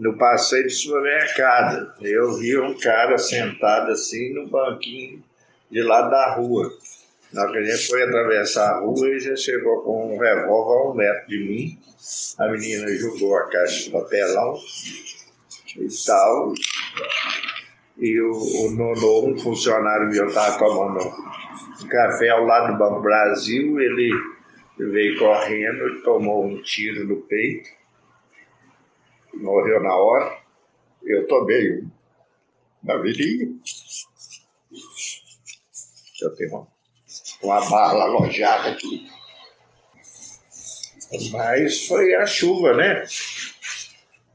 no 0.00 0.16
passeio 0.16 0.64
do 0.64 0.70
supermercado. 0.70 1.92
Eu 2.00 2.38
vi 2.38 2.58
um 2.58 2.74
cara 2.78 3.18
sentado 3.18 3.92
assim 3.92 4.32
no 4.32 4.48
banquinho 4.48 5.22
de 5.70 5.82
lado 5.82 6.10
da 6.10 6.34
rua. 6.34 6.72
Na 7.32 7.42
hora 7.42 7.52
que 7.52 7.58
a 7.58 7.62
gente 7.62 7.86
foi 7.86 8.02
atravessar 8.02 8.70
a 8.70 8.80
rua, 8.80 9.06
ele 9.06 9.20
já 9.20 9.36
chegou 9.36 9.82
com 9.82 10.14
um 10.14 10.18
revólver 10.18 10.74
a 10.74 10.90
um 10.90 10.94
metro 10.94 11.28
de 11.28 11.38
mim. 11.38 11.78
A 12.38 12.48
menina 12.48 12.88
jogou 12.96 13.36
a 13.36 13.48
caixa 13.50 13.84
de 13.84 13.90
papelão 13.90 14.58
e 15.76 15.88
tal. 16.06 16.54
E 17.98 18.20
o, 18.20 18.32
o 18.32 18.70
Nono, 18.70 19.28
um 19.28 19.38
funcionário 19.38 20.08
meu, 20.08 20.26
estava 20.28 20.58
tomando 20.58 21.06
um 21.84 21.88
café 21.88 22.30
ao 22.30 22.46
lado 22.46 22.72
do 22.72 22.78
Banco 22.78 23.02
Brasil. 23.02 23.78
Ele 23.78 24.10
veio 24.78 25.18
correndo, 25.18 26.02
tomou 26.02 26.46
um 26.46 26.60
tiro 26.62 27.06
no 27.06 27.16
peito, 27.20 27.68
morreu 29.40 29.82
na 29.82 29.94
hora. 29.94 30.38
Eu 31.02 31.26
tomei 31.26 31.78
um 31.78 31.90
na 32.82 32.96
virilha. 32.98 33.48
Eu 36.22 36.36
tenho 36.36 36.50
uma, 36.50 36.68
uma 37.42 37.70
bala 37.70 38.04
alojada 38.04 38.70
aqui. 38.70 39.08
Mas 41.32 41.86
foi 41.86 42.14
a 42.14 42.26
chuva, 42.26 42.74
né? 42.74 43.04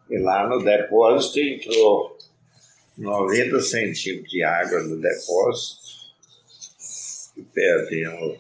E 0.10 0.20
lá 0.20 0.48
no 0.48 0.64
depósito 0.64 1.40
entrou 1.40 2.18
90 2.98 3.62
centímetros 3.62 4.30
de 4.30 4.44
água 4.44 4.82
no 4.82 5.00
depósito 5.00 5.86
e 7.38 7.44
perdemos 7.44 8.40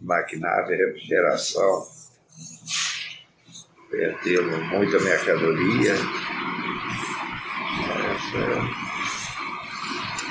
maquinário 0.00 0.66
de 0.68 0.84
refrigeração, 0.84 1.86
perdemos 3.92 4.58
muita 4.70 4.98
mercadoria. 5.00 5.92
Essa, 8.14 8.38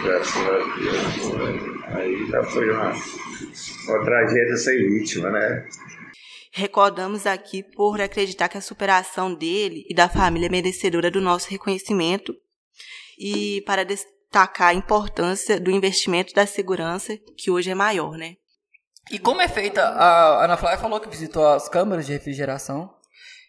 graças 0.03 0.35
a 0.35 0.57
Deus, 0.75 1.85
aí 1.95 2.27
já 2.27 2.43
foi 2.43 2.71
uma, 2.71 2.91
uma 3.87 4.03
tragédia 4.03 4.57
sem 4.57 4.77
vítima, 4.89 5.29
né? 5.29 5.67
Recordamos 6.51 7.25
aqui 7.25 7.63
por 7.63 8.01
acreditar 8.01 8.49
que 8.49 8.57
a 8.57 8.61
superação 8.61 9.33
dele 9.33 9.85
e 9.87 9.95
da 9.95 10.09
família 10.09 10.47
é 10.47 10.49
merecedora 10.49 11.09
do 11.09 11.21
nosso 11.21 11.49
reconhecimento 11.49 12.35
e 13.17 13.61
para 13.61 13.85
destacar 13.85 14.69
a 14.69 14.73
importância 14.73 15.59
do 15.59 15.71
investimento 15.71 16.33
da 16.33 16.45
segurança, 16.45 17.17
que 17.37 17.49
hoje 17.49 17.69
é 17.69 17.75
maior, 17.75 18.17
né? 18.17 18.35
E 19.09 19.17
como 19.17 19.41
é 19.41 19.47
feita, 19.47 19.81
a 19.81 20.43
Ana 20.43 20.57
Flávia 20.57 20.79
falou 20.79 20.99
que 20.99 21.09
visitou 21.09 21.47
as 21.47 21.69
câmaras 21.69 22.05
de 22.05 22.13
refrigeração, 22.13 22.93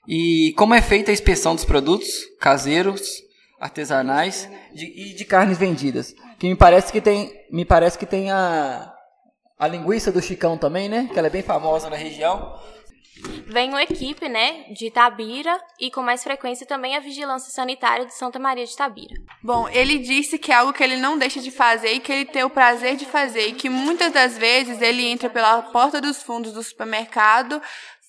e 0.06 0.52
como 0.56 0.74
é 0.74 0.82
feita 0.82 1.10
a 1.10 1.14
inspeção 1.14 1.54
dos 1.54 1.64
produtos 1.64 2.08
caseiros, 2.40 3.22
artesanais 3.60 4.48
de, 4.74 4.86
e 4.86 5.14
de 5.14 5.24
carnes 5.24 5.56
vendidas. 5.56 6.14
Que 6.38 6.48
me 6.48 6.56
parece 6.56 6.92
que 6.92 7.00
tem, 7.00 7.32
me 7.50 7.64
parece 7.64 7.96
que 7.96 8.06
tem 8.06 8.30
a, 8.30 8.92
a 9.56 9.68
linguiça 9.68 10.10
do 10.10 10.20
Chicão 10.20 10.58
também, 10.58 10.88
né? 10.88 11.08
Que 11.12 11.18
ela 11.18 11.28
é 11.28 11.30
bem 11.30 11.42
famosa 11.42 11.88
na 11.88 11.96
região. 11.96 12.58
Vem 13.46 13.68
uma 13.68 13.82
equipe, 13.82 14.28
né, 14.28 14.64
de 14.72 14.86
Itabira 14.86 15.56
e 15.78 15.90
com 15.90 16.02
mais 16.02 16.24
frequência 16.24 16.66
também 16.66 16.96
a 16.96 17.00
Vigilância 17.00 17.52
Sanitária 17.52 18.06
de 18.06 18.14
Santa 18.14 18.38
Maria 18.38 18.64
de 18.64 18.72
Itabira. 18.72 19.14
Bom, 19.40 19.68
ele 19.68 19.98
disse 19.98 20.38
que 20.38 20.50
é 20.50 20.56
algo 20.56 20.72
que 20.72 20.82
ele 20.82 20.96
não 20.96 21.16
deixa 21.16 21.38
de 21.40 21.50
fazer 21.50 21.92
e 21.92 22.00
que 22.00 22.10
ele 22.10 22.24
tem 22.24 22.42
o 22.42 22.50
prazer 22.50 22.96
de 22.96 23.04
fazer 23.04 23.48
e 23.48 23.52
que 23.52 23.68
muitas 23.68 24.12
das 24.12 24.36
vezes 24.36 24.80
ele 24.80 25.04
entra 25.04 25.30
pela 25.30 25.62
porta 25.62 26.00
dos 26.00 26.20
fundos 26.22 26.52
do 26.52 26.62
supermercado, 26.62 27.62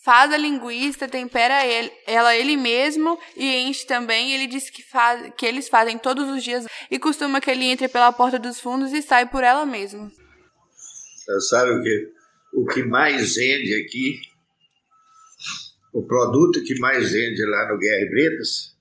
faz 0.03 0.33
a 0.33 0.38
linguiça, 0.38 1.07
tempera 1.07 1.65
ele, 1.65 1.89
ela 2.05 2.36
ele 2.36 2.57
mesmo 2.57 3.17
e 3.38 3.55
enche 3.55 3.88
também. 3.88 4.33
Ele 4.33 4.48
disse 4.48 4.72
que, 4.72 4.83
faz, 4.83 5.31
que 5.38 5.45
eles 5.45 5.69
fazem 5.69 5.98
todos 5.98 6.29
os 6.29 6.43
dias 6.43 6.65
e 6.91 7.00
costuma 7.00 7.39
que 7.39 7.50
ele 7.50 7.65
entre 7.65 7.88
pela 7.88 8.12
porta 8.12 8.38
dos 8.38 8.60
fundos 8.60 8.91
e 8.91 9.01
sai 9.01 9.25
por 9.25 9.43
ela 9.43 9.65
mesmo. 9.65 10.12
Sabe 11.50 11.72
o 11.72 11.81
que, 11.81 12.12
o 12.53 12.65
que 12.65 12.83
mais 12.83 13.36
vende 13.36 13.74
aqui? 13.75 14.19
O 15.93 16.03
produto 16.05 16.62
que 16.63 16.77
mais 16.79 17.12
vende 17.12 17.45
lá 17.45 17.69
no 17.69 17.77
Guerra 17.77 18.01
e 18.01 18.10
Bretas 18.10 18.75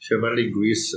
chama 0.00 0.30
linguiça. 0.30 0.96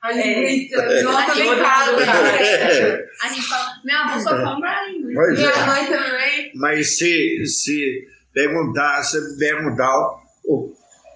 A 0.00 0.12
linguiça, 0.12 1.02
nossa, 1.02 1.34
bem 1.34 1.58
caro, 1.58 1.96
cara. 1.96 3.08
A 3.22 3.28
gente 3.28 3.48
fala, 3.48 3.80
minha 3.84 4.00
avó 4.04 4.18
só 4.20 4.30
compra 4.30 4.70
a 4.70 4.88
linguiça. 4.88 5.14
Pois 5.14 5.38
Minha 5.38 5.50
é. 5.50 5.66
mãe 5.66 5.86
também. 5.86 6.52
Mas 6.54 6.98
se, 6.98 7.46
se 7.46 8.06
perguntar, 8.32 9.02
se 9.02 9.38
perguntar 9.38 9.92
o, 10.44 10.72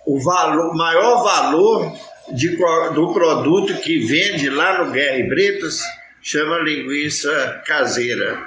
o 0.06 0.20
valor, 0.20 0.74
maior 0.74 1.22
valor 1.22 1.92
de, 2.32 2.56
do 2.94 3.12
produto 3.12 3.80
que 3.80 3.98
vende 4.00 4.50
lá 4.50 4.84
no 4.84 4.92
Guerra 4.92 5.18
e 5.18 5.28
Bretas 5.28 5.80
chama 6.22 6.58
linguiça 6.58 7.62
caseira. 7.66 8.44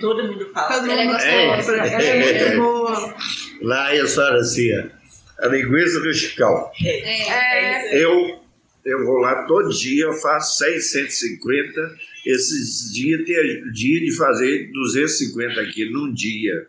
Todo 0.00 0.24
mundo 0.24 0.50
fala. 0.52 0.74
Todo 0.80 0.86
mundo 0.86 1.16
É. 1.16 1.46
gosta. 1.56 1.72
Ela 1.72 2.02
é 2.02 2.44
muito 2.48 2.56
boa. 2.62 3.14
Lá 3.62 3.94
é 3.94 4.06
só 4.06 4.26
assim, 4.36 4.70
a 5.38 5.46
linguiça 5.48 6.00
do 6.00 6.12
Chicão. 6.14 6.70
É. 6.84 8.02
Eu, 8.02 8.40
eu 8.84 9.04
vou 9.04 9.18
lá 9.18 9.44
todo 9.46 9.68
dia, 9.68 10.04
eu 10.04 10.14
faço 10.14 10.56
650. 10.58 11.80
Esses 12.26 12.92
dias 12.92 13.24
tem 13.26 13.70
dia 13.72 14.00
de 14.00 14.16
fazer 14.16 14.70
250 14.72 15.60
aqui 15.60 15.90
num 15.90 16.12
dia. 16.12 16.66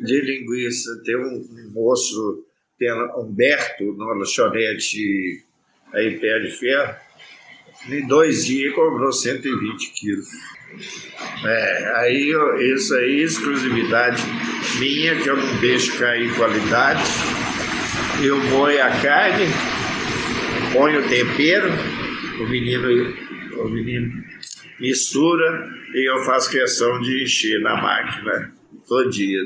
De 0.00 0.20
linguiça. 0.20 0.90
Tem 1.04 1.16
um, 1.16 1.70
moço, 1.72 2.44
tem 2.78 2.92
Humberto, 3.16 3.84
numa 3.84 4.14
lanchonete 4.14 5.44
aí 5.92 6.18
pé 6.18 6.40
de 6.40 6.50
ferro. 6.50 6.94
Em 7.88 8.06
dois 8.06 8.46
dias 8.46 8.74
comprou 8.74 9.12
120 9.12 9.92
quilos. 9.92 10.26
É, 11.44 11.92
aí 11.96 12.32
isso 12.74 12.94
aí 12.94 13.22
exclusividade 13.22 14.22
minha, 14.78 15.20
que 15.22 15.28
eu 15.28 15.36
não 15.36 15.60
deixo 15.60 15.98
cair 15.98 16.34
qualidade. 16.34 17.02
Eu 18.22 18.38
moio 18.44 18.82
a 18.82 18.90
carne, 19.00 19.46
ponho 20.72 21.04
o 21.04 21.08
tempero, 21.08 21.68
o 22.40 22.48
menino, 22.48 22.88
o 23.58 23.68
menino 23.68 24.26
mistura 24.80 25.68
e 25.94 26.10
eu 26.10 26.24
faço 26.24 26.50
questão 26.50 27.00
de 27.00 27.22
encher 27.22 27.60
na 27.60 27.80
máquina 27.80 28.52
todo 28.86 29.10
dia. 29.10 29.40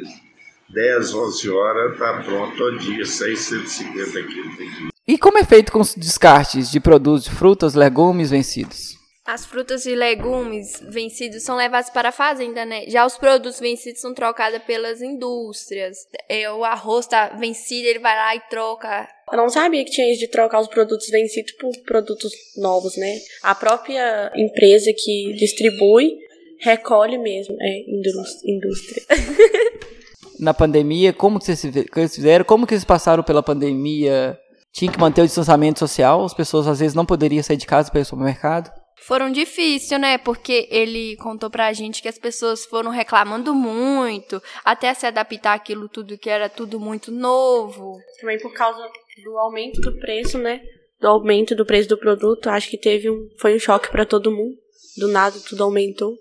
10, 0.72 1.14
11 1.14 1.50
horas, 1.50 1.98
tá 1.98 2.22
pronto 2.22 2.56
todo 2.56 2.78
dia, 2.78 3.04
650 3.04 4.22
quilos. 4.22 4.90
E 5.06 5.18
como 5.18 5.38
é 5.38 5.44
feito 5.44 5.72
com 5.72 5.80
os 5.80 5.94
descartes 5.94 6.70
de 6.70 6.78
produtos 6.78 7.24
de 7.24 7.30
frutas, 7.30 7.74
legumes 7.74 8.30
vencidos? 8.30 9.00
As 9.26 9.44
frutas 9.44 9.86
e 9.86 9.94
legumes 9.94 10.80
vencidos 10.88 11.42
são 11.42 11.56
levados 11.56 11.90
para 11.90 12.08
a 12.08 12.12
fazenda, 12.12 12.64
né? 12.64 12.84
Já 12.88 13.06
os 13.06 13.16
produtos 13.16 13.60
vencidos 13.60 14.00
são 14.00 14.14
trocados 14.14 14.60
pelas 14.62 15.02
indústrias. 15.02 15.98
É, 16.28 16.50
o 16.50 16.64
arroz 16.64 17.06
tá 17.06 17.28
vencido, 17.38 17.86
ele 17.86 17.98
vai 17.98 18.16
lá 18.16 18.34
e 18.34 18.40
troca. 18.48 19.08
Eu 19.30 19.36
não 19.36 19.48
sabia 19.48 19.84
que 19.84 19.90
tinha 19.90 20.10
isso 20.10 20.20
de 20.20 20.28
trocar 20.28 20.60
os 20.60 20.68
produtos 20.68 21.08
vencidos 21.08 21.52
por 21.52 21.70
produtos 21.84 22.32
novos, 22.56 22.96
né? 22.96 23.18
A 23.42 23.54
própria 23.54 24.32
empresa 24.34 24.90
que 24.96 25.32
distribui 25.36 26.18
recolhe 26.60 27.18
mesmo. 27.18 27.56
É, 27.60 27.90
indús- 27.90 28.44
indústria. 28.44 29.02
na 30.38 30.54
pandemia, 30.54 31.12
como 31.12 31.38
que 31.38 31.44
vocês, 31.46 31.60
que 31.60 31.94
vocês 31.94 32.14
fizeram, 32.14 32.44
como 32.44 32.66
que 32.66 32.74
vocês 32.74 32.84
passaram 32.84 33.22
pela 33.22 33.42
pandemia? 33.42 34.38
Tinha 34.72 34.90
que 34.90 34.98
manter 34.98 35.22
o 35.22 35.26
distanciamento 35.26 35.80
social, 35.80 36.24
as 36.24 36.32
pessoas 36.32 36.66
às 36.68 36.78
vezes 36.78 36.94
não 36.94 37.04
poderiam 37.04 37.42
sair 37.42 37.56
de 37.56 37.66
casa 37.66 37.90
para 37.90 37.98
ir 37.98 38.02
ao 38.02 38.06
supermercado. 38.06 38.70
Foram 39.02 39.32
difícil, 39.32 39.98
né? 39.98 40.18
Porque 40.18 40.68
ele 40.70 41.16
contou 41.16 41.50
pra 41.50 41.72
gente 41.72 42.00
que 42.00 42.08
as 42.08 42.18
pessoas 42.18 42.64
foram 42.64 42.90
reclamando 42.90 43.54
muito, 43.54 44.40
até 44.64 44.92
se 44.94 45.06
adaptar 45.06 45.54
aquilo 45.54 45.88
tudo 45.88 46.18
que 46.18 46.30
era 46.30 46.48
tudo 46.48 46.78
muito 46.78 47.10
novo. 47.10 47.98
Também 48.20 48.38
por 48.38 48.52
causa 48.52 48.78
do 49.24 49.38
aumento 49.38 49.80
do 49.80 49.98
preço, 49.98 50.38
né? 50.38 50.60
Do 51.00 51.08
aumento 51.08 51.54
do 51.54 51.66
preço 51.66 51.88
do 51.88 51.98
produto, 51.98 52.48
acho 52.48 52.68
que 52.70 52.76
teve 52.78 53.10
um, 53.10 53.26
foi 53.38 53.56
um 53.56 53.58
choque 53.58 53.90
para 53.90 54.04
todo 54.06 54.30
mundo. 54.30 54.54
Do 54.98 55.08
nada 55.08 55.36
tudo 55.48 55.64
aumentou. 55.64 56.14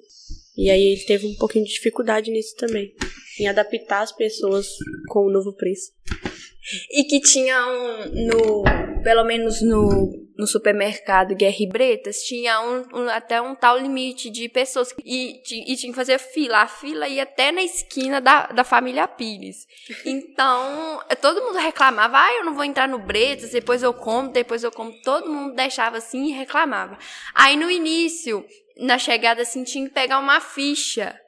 E 0.60 0.70
aí 0.70 0.92
ele 0.92 1.06
teve 1.06 1.26
um 1.26 1.36
pouquinho 1.36 1.64
de 1.64 1.72
dificuldade 1.72 2.30
nisso 2.30 2.54
também, 2.58 2.94
em 3.40 3.48
adaptar 3.48 4.02
as 4.02 4.12
pessoas 4.12 4.68
com 5.08 5.22
o 5.22 5.32
novo 5.32 5.54
preço. 5.54 5.94
E 6.92 7.06
que 7.06 7.22
tinha 7.22 7.66
um, 7.66 8.28
no, 8.28 8.64
pelo 9.04 9.24
menos 9.24 9.62
no, 9.62 10.12
no 10.38 10.48
supermercado 10.48 11.36
Guerra 11.36 11.58
e 11.60 11.68
Bretas, 11.68 12.18
tinha 12.24 12.62
um, 12.62 12.84
um, 12.94 13.10
até 13.10 13.42
um 13.42 13.56
tal 13.56 13.78
limite 13.78 14.30
de 14.30 14.48
pessoas. 14.48 14.94
E, 15.04 15.42
e 15.68 15.76
tinha 15.76 15.92
que 15.92 15.96
fazer 15.96 16.18
fila. 16.18 16.60
A 16.60 16.68
fila 16.68 17.08
ia 17.08 17.24
até 17.24 17.52
na 17.52 17.62
esquina 17.62 18.22
da, 18.22 18.48
da 18.48 18.64
família 18.64 19.08
Pires. 19.08 19.68
Então, 20.06 21.02
todo 21.22 21.42
mundo 21.42 21.58
reclamava, 21.58 22.18
ah, 22.18 22.34
eu 22.34 22.46
não 22.46 22.54
vou 22.54 22.64
entrar 22.64 22.88
no 22.88 23.00
Bretas, 23.00 23.52
depois 23.52 23.84
eu 23.84 23.94
como, 23.94 24.32
depois 24.32 24.64
eu 24.64 24.72
como. 24.72 24.92
Todo 25.02 25.30
mundo 25.30 25.56
deixava 25.56 25.98
assim 25.98 26.28
e 26.28 26.32
reclamava. 26.32 26.98
Aí 27.34 27.56
no 27.56 27.70
início, 27.70 28.46
na 28.78 28.98
chegada 28.98 29.42
assim, 29.42 29.64
tinha 29.64 29.88
que 29.88 29.94
pegar 29.94 30.20
uma 30.20 30.40
ficha 30.40 31.20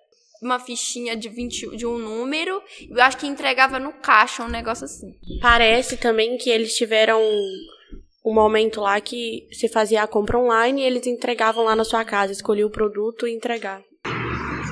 uma 0.42 0.60
fichinha 0.60 1.16
de 1.16 1.30
20, 1.30 1.78
de 1.78 1.86
um 1.86 1.98
número, 1.98 2.62
eu 2.90 3.02
acho 3.02 3.18
que 3.18 3.28
entregava 3.28 3.78
no 3.78 3.94
caixa, 3.94 4.44
um 4.44 4.50
negócio 4.50 4.86
assim. 4.86 5.16
Parece 5.40 5.98
também 5.98 6.38
que 6.38 6.50
eles 6.50 6.76
tiveram 6.76 7.22
um 8.26 8.34
momento 8.34 8.82
lá 8.82 9.00
que 9.00 9.48
você 9.52 9.68
fazia 9.68 10.02
a 10.02 10.08
compra 10.08 10.40
online 10.40 10.82
e 10.82 10.86
eles 10.86 11.06
entregavam 11.06 11.64
lá 11.64 11.76
na 11.76 11.84
sua 11.84 12.04
casa, 12.04 12.32
escolhia 12.32 12.66
o 12.66 12.72
produto 12.72 13.28
e 13.28 13.34
entregava. 13.34 13.84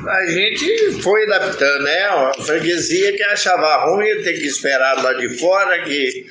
A 0.08 0.26
gente 0.28 1.02
foi 1.02 1.24
adaptando, 1.26 1.84
né? 1.84 2.04
A 2.04 2.34
freguesia 2.40 3.16
que 3.16 3.24
achava 3.24 3.86
ruim 3.86 4.24
ter 4.24 4.40
que 4.40 4.48
esperar 4.48 5.04
lá 5.04 5.14
de 5.14 5.38
fora, 5.38 5.84
que 5.84 6.26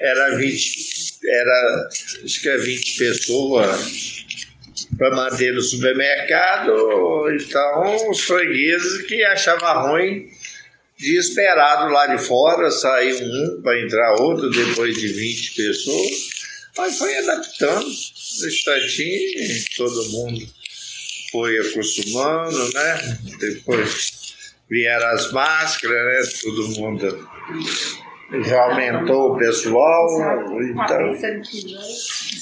era 0.00 0.36
20, 0.36 1.18
era 1.24 1.88
acho 2.24 2.42
que 2.42 2.48
é 2.48 2.56
20 2.58 2.98
pessoas 2.98 4.26
para 4.96 5.14
manter 5.14 5.52
no 5.52 5.60
supermercado. 5.60 6.72
Então, 7.30 8.10
os 8.10 8.20
fregueses 8.20 9.02
que 9.02 9.22
achavam 9.24 9.90
ruim 9.90 10.28
de 10.98 11.16
esperar 11.16 11.86
do 11.86 11.92
lado 11.92 12.16
de 12.16 12.24
fora, 12.24 12.70
sair 12.70 13.22
um 13.22 13.62
para 13.62 13.80
entrar 13.80 14.20
outro 14.20 14.50
depois 14.50 14.96
de 14.96 15.08
20 15.08 15.54
pessoas. 15.54 16.38
Mas 16.76 16.98
foi 16.98 17.16
adaptando, 17.18 17.86
instantinho, 17.86 19.64
todo 19.76 20.08
mundo 20.10 20.46
foi 21.30 21.58
acostumando, 21.58 22.72
né? 22.72 23.18
Depois 23.38 24.44
vieram 24.68 25.06
as 25.08 25.32
máscaras, 25.32 25.96
né? 25.96 26.32
Todo 26.42 26.68
mundo 26.80 27.28
já 28.44 28.62
aumentou 28.62 29.34
o 29.34 29.38
pessoal, 29.38 30.06
então 30.60 31.14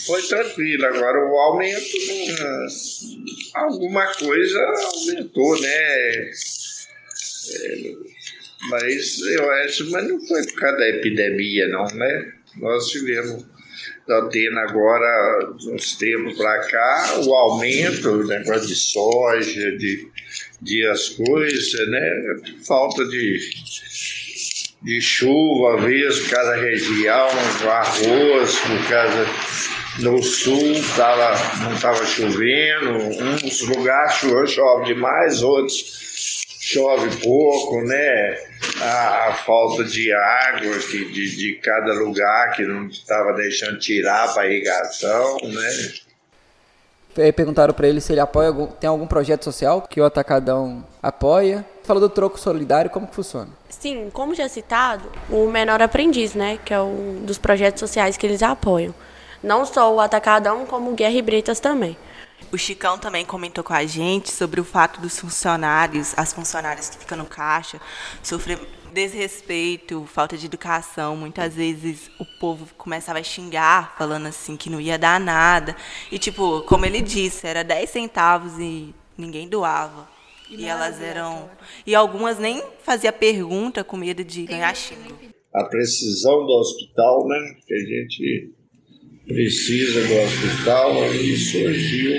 foi 0.06 0.22
tranquilo. 0.22 0.86
Agora 0.86 1.28
o 1.28 1.36
aumento, 1.36 1.98
né, 2.06 2.66
alguma 3.54 4.06
coisa 4.14 4.58
aumentou, 4.58 5.60
né? 5.60 6.30
É, 7.48 7.92
mas 8.70 9.20
eu 9.20 9.50
acho, 9.50 9.90
mas 9.90 10.08
não 10.08 10.20
foi 10.26 10.44
por 10.46 10.60
causa 10.60 10.78
da 10.78 10.88
epidemia, 10.88 11.68
não, 11.68 11.84
né? 11.94 12.32
Nós 12.56 12.88
tivemos 12.88 13.44
tá 14.06 14.28
tendo 14.30 14.58
agora, 14.60 15.50
uns 15.68 15.96
tempos 15.96 16.36
para 16.36 16.60
cá, 16.68 17.20
o 17.24 17.34
aumento, 17.34 18.08
o 18.08 18.26
negócio 18.26 18.68
de 18.68 18.76
soja, 18.76 19.76
de, 19.76 20.08
de 20.62 20.86
as 20.86 21.08
coisas, 21.08 21.88
né? 21.88 22.36
Falta 22.64 23.04
de 23.04 23.38
de 24.82 25.00
chuva, 25.00 25.76
às 25.76 25.84
vezes, 25.84 26.20
por 26.20 26.30
causa 26.30 26.56
região, 26.56 27.28
arroz, 27.68 28.58
por 28.60 28.88
causa 28.88 29.26
no 29.98 30.22
sul 30.22 30.74
tava, 30.96 31.32
não 31.62 31.74
estava 31.74 32.04
chovendo, 32.04 32.90
uns 33.44 33.62
lugares 33.62 34.14
chove, 34.14 34.46
chove 34.48 34.84
demais, 34.84 35.42
outros 35.42 36.06
chove 36.66 37.16
pouco, 37.22 37.80
né? 37.82 38.38
A, 38.80 39.28
a 39.28 39.34
falta 39.34 39.84
de 39.84 40.12
água 40.12 40.76
que, 40.78 41.04
de, 41.12 41.36
de 41.36 41.54
cada 41.62 41.94
lugar 41.94 42.56
que 42.56 42.64
não 42.64 42.88
estava 42.88 43.32
deixando 43.34 43.78
tirar 43.78 44.34
para 44.34 44.48
irrigação, 44.48 45.38
né? 45.44 45.92
Perguntaram 47.32 47.72
para 47.72 47.88
ele 47.88 48.00
se 48.00 48.12
ele 48.12 48.20
apoia 48.20 48.48
algum, 48.48 48.66
tem 48.66 48.90
algum 48.90 49.06
projeto 49.06 49.44
social 49.44 49.86
que 49.88 50.00
o 50.00 50.04
Atacadão 50.04 50.84
apoia. 51.02 51.64
Falou 51.82 52.00
do 52.00 52.10
troco 52.10 52.38
solidário, 52.38 52.90
como 52.90 53.06
que 53.06 53.14
funciona? 53.14 53.48
Sim, 53.70 54.10
como 54.12 54.34
já 54.34 54.48
citado, 54.48 55.10
o 55.30 55.46
Menor 55.48 55.80
Aprendiz, 55.80 56.34
né, 56.34 56.58
que 56.64 56.74
é 56.74 56.80
um 56.80 57.22
dos 57.24 57.38
projetos 57.38 57.80
sociais 57.80 58.16
que 58.16 58.26
eles 58.26 58.42
apoiam. 58.42 58.92
Não 59.46 59.64
só 59.64 59.94
o 59.94 60.00
Atacadão, 60.00 60.66
como 60.66 60.90
o 60.90 60.94
Guerra 60.96 61.14
e 61.14 61.22
Bretas 61.22 61.60
também. 61.60 61.96
O 62.50 62.58
Chicão 62.58 62.98
também 62.98 63.24
comentou 63.24 63.62
com 63.62 63.72
a 63.72 63.86
gente 63.86 64.32
sobre 64.32 64.60
o 64.60 64.64
fato 64.64 65.00
dos 65.00 65.20
funcionários, 65.20 66.12
as 66.16 66.32
funcionárias 66.32 66.90
que 66.90 66.98
ficam 66.98 67.16
no 67.16 67.26
caixa, 67.26 67.80
sofrer 68.24 68.58
desrespeito, 68.92 70.04
falta 70.06 70.36
de 70.36 70.46
educação. 70.46 71.16
Muitas 71.16 71.54
vezes 71.54 72.10
o 72.18 72.24
povo 72.40 72.66
começava 72.76 73.20
a 73.20 73.22
xingar, 73.22 73.94
falando 73.96 74.26
assim 74.26 74.56
que 74.56 74.68
não 74.68 74.80
ia 74.80 74.98
dar 74.98 75.20
nada. 75.20 75.76
E, 76.10 76.18
tipo, 76.18 76.62
como 76.62 76.84
ele 76.84 77.00
disse, 77.00 77.46
era 77.46 77.62
10 77.62 77.88
centavos 77.88 78.58
e 78.58 78.92
ninguém 79.16 79.48
doava. 79.48 80.08
E, 80.50 80.62
e 80.62 80.64
elas 80.64 81.00
eram. 81.00 81.48
E 81.86 81.94
algumas 81.94 82.36
nem 82.36 82.64
fazia 82.82 83.12
pergunta 83.12 83.84
com 83.84 83.96
medo 83.96 84.24
de 84.24 84.44
ganhar 84.44 84.74
xingo. 84.74 85.14
A 85.54 85.62
precisão 85.62 86.44
do 86.44 86.52
hospital, 86.52 87.28
né? 87.28 87.54
Que 87.64 87.74
a 87.74 87.78
gente 87.78 88.55
precisa 89.26 90.06
do 90.06 90.14
hospital, 90.14 91.02
aí 91.02 91.36
surgiu 91.36 92.12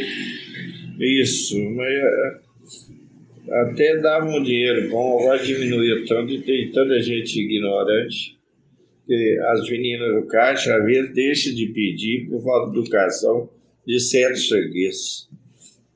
isso. 1.00 1.60
Mas 1.72 1.88
é, 1.88 2.40
até 3.62 3.98
dava 3.98 4.26
um 4.26 4.44
dinheiro 4.44 4.90
bom, 4.90 5.20
agora 5.20 5.44
diminuiu 5.44 6.06
tanto 6.06 6.34
e 6.34 6.42
tem 6.42 6.72
tanta 6.72 7.02
gente 7.02 7.40
ignorante 7.40 8.38
que 9.06 9.40
as 9.48 9.70
meninas 9.70 10.22
do 10.22 10.28
caixa 10.28 10.76
às 10.76 10.86
vezes 10.86 11.14
deixam 11.14 11.54
de 11.56 11.68
pedir 11.68 12.28
por 12.30 12.44
falta 12.44 12.72
de 12.72 12.80
educação 12.80 13.50
de 13.86 14.00
certos 14.02 14.50
serviços. 14.50 15.30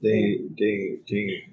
Tem, 0.02 0.47
tem, 0.58 0.97
tem 1.06 1.50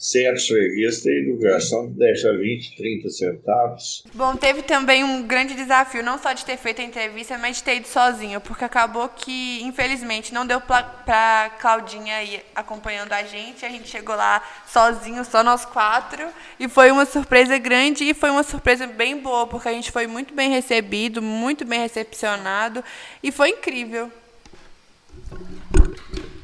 certos 0.00 0.48
fregueses 0.48 1.02
têm 1.02 1.28
educação, 1.28 1.86
deixa 1.90 2.32
20, 2.32 2.74
30 2.74 3.10
centavos. 3.10 4.02
Bom, 4.14 4.34
teve 4.34 4.62
também 4.62 5.04
um 5.04 5.26
grande 5.26 5.54
desafio, 5.54 6.02
não 6.02 6.18
só 6.18 6.32
de 6.32 6.42
ter 6.42 6.56
feito 6.56 6.80
a 6.80 6.84
entrevista, 6.84 7.36
mas 7.36 7.58
de 7.58 7.64
ter 7.64 7.76
ido 7.76 7.86
sozinho, 7.86 8.40
porque 8.40 8.64
acabou 8.64 9.06
que, 9.10 9.62
infelizmente, 9.62 10.32
não 10.32 10.46
deu 10.46 10.58
para 10.58 11.50
Claudinha 11.60 12.22
ir 12.22 12.42
acompanhando 12.54 13.12
a 13.12 13.22
gente. 13.24 13.66
A 13.66 13.68
gente 13.68 13.90
chegou 13.90 14.16
lá 14.16 14.42
sozinho, 14.66 15.22
só 15.22 15.44
nós 15.44 15.66
quatro, 15.66 16.26
e 16.58 16.66
foi 16.66 16.90
uma 16.90 17.04
surpresa 17.04 17.58
grande 17.58 18.04
e 18.04 18.14
foi 18.14 18.30
uma 18.30 18.42
surpresa 18.42 18.86
bem 18.86 19.18
boa, 19.18 19.46
porque 19.46 19.68
a 19.68 19.72
gente 19.72 19.92
foi 19.92 20.06
muito 20.06 20.32
bem 20.32 20.48
recebido, 20.48 21.20
muito 21.20 21.66
bem 21.66 21.78
recepcionado, 21.78 22.82
e 23.22 23.30
foi 23.30 23.50
incrível. 23.50 24.10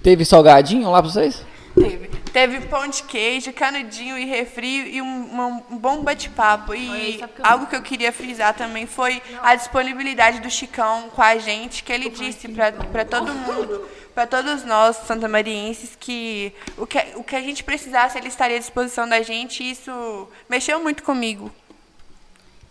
Teve 0.03 0.27
salgadinho 0.27 0.91
lá 0.91 1.01
para 1.01 1.11
vocês? 1.11 1.56
Teve. 2.37 2.67
Pão 2.67 2.87
de 2.87 3.03
queijo, 3.05 3.51
canudinho 3.51 4.19
e 4.19 4.27
refri 4.27 4.97
e 4.97 5.01
um, 5.01 5.63
um 5.71 5.79
bom 5.79 6.03
bate-papo. 6.03 6.75
E 6.75 7.19
algo 7.43 7.67
que 7.67 7.75
eu 7.75 7.81
queria 7.81 8.13
frisar 8.13 8.55
também 8.55 8.87
foi 8.87 9.23
a 9.41 9.55
disponibilidade 9.55 10.41
do 10.41 10.51
Chicão 10.51 11.09
com 11.09 11.23
a 11.23 11.39
gente, 11.39 11.83
que 11.83 11.91
ele 11.91 12.11
disse 12.11 12.47
para 12.49 13.07
todo 13.07 13.33
mundo, 13.33 13.89
para 14.15 14.27
todos 14.27 14.65
nós 14.65 14.97
santamarienses, 14.97 15.97
que 15.99 16.53
o, 16.77 16.87
que 16.87 16.99
o 17.15 17.25
que 17.25 17.37
a 17.37 17.41
gente 17.41 17.65
precisasse, 17.65 18.19
ele 18.19 18.29
estaria 18.29 18.57
à 18.57 18.61
disposição 18.61 19.09
da 19.09 19.23
gente. 19.23 19.63
E 19.63 19.71
isso 19.71 20.29
mexeu 20.47 20.79
muito 20.83 21.03
comigo. 21.05 21.51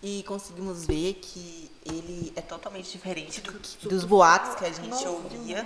E 0.04 0.23
conseguimos 0.28 0.86
ver 0.86 1.15
que 1.15 1.71
ele 1.84 2.32
é 2.36 2.41
totalmente 2.41 2.91
diferente 2.91 3.41
do 3.41 3.54
que, 3.54 3.88
dos 3.88 4.04
boatos 4.04 4.54
que 4.54 4.65
a 4.65 4.71
gente 4.71 5.08
ouvia. 5.08 5.65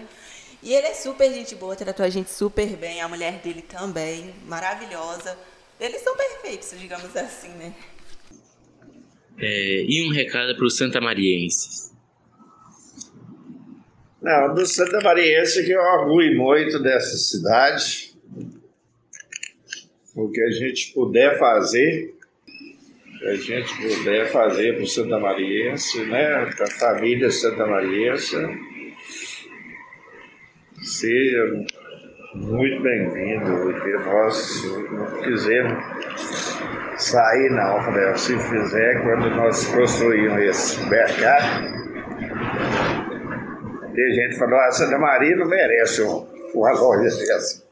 E 0.62 0.74
ele 0.74 0.88
é 0.88 0.94
super 0.94 1.32
gente 1.34 1.56
boa, 1.56 1.76
tratou 1.76 2.06
a 2.06 2.10
gente 2.10 2.30
super 2.30 2.68
bem, 2.76 3.02
a 3.02 3.08
mulher 3.08 3.40
dele 3.40 3.62
também, 3.62 4.34
maravilhosa. 4.46 5.38
Eles 5.80 6.02
são 6.02 6.16
perfeitos, 6.16 6.74
digamos 6.78 7.16
assim, 7.16 7.50
né? 7.50 7.74
É, 9.38 9.86
e 9.88 10.06
um 10.06 10.12
recado 10.12 10.56
para 10.56 10.66
os 10.66 10.76
santamarienses? 10.76 11.94
Não, 14.22 14.54
do 14.54 14.66
Santa 14.66 15.00
Mariense 15.00 15.64
que 15.64 15.72
eu 15.72 15.80
orgulho 15.80 16.38
muito 16.38 16.78
dessa 16.84 17.18
cidade. 17.18 18.14
O 20.14 20.30
que 20.30 20.42
a 20.42 20.52
gente 20.52 20.92
puder 20.94 21.40
fazer 21.40 22.20
a 23.22 23.36
gente 23.36 23.76
puder 23.76 24.32
fazer 24.32 24.76
para 24.76 24.84
o 24.84 24.88
Santa 24.88 25.20
Mariense, 25.20 26.06
né, 26.06 26.50
para 26.56 26.66
a 26.66 26.72
família 26.72 27.30
Santa 27.30 27.66
Mariense, 27.68 28.36
seja 30.82 31.66
muito 32.36 32.82
bem-vindo, 32.82 33.62
porque 33.62 33.92
nós 33.98 34.64
não 34.92 35.22
quisemos 35.22 35.84
sair 36.98 37.50
não, 37.50 37.92
né? 37.92 38.16
se 38.16 38.38
fizer, 38.38 39.02
quando 39.04 39.30
nós 39.36 39.66
construímos 39.68 40.40
esse 40.42 40.90
mercado, 40.90 41.80
tem 43.94 44.14
gente 44.14 44.30
que 44.30 44.40
falou, 44.40 44.60
ah, 44.60 44.72
Santa 44.72 44.98
Maria 44.98 45.36
não 45.36 45.48
merece 45.48 46.02
uma 46.02 46.72
loja 46.72 47.04
dessa. 47.04 47.68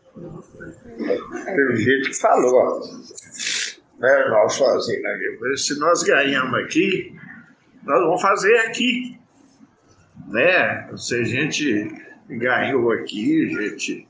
Teve 1.45 1.75
gente 1.77 2.09
que 2.09 2.17
falou, 2.19 2.81
né, 3.99 4.25
nós 4.29 4.53
sozinhos, 4.53 5.03
né? 5.03 5.55
se 5.55 5.79
nós 5.79 6.03
ganhamos 6.03 6.59
aqui, 6.63 7.15
nós 7.83 7.99
vamos 8.01 8.21
fazer 8.21 8.57
aqui. 8.57 9.17
Né? 10.27 10.89
Se 10.97 11.21
a 11.21 11.23
gente 11.23 12.06
ganhou 12.29 12.91
aqui, 12.91 13.49
gente 13.49 14.07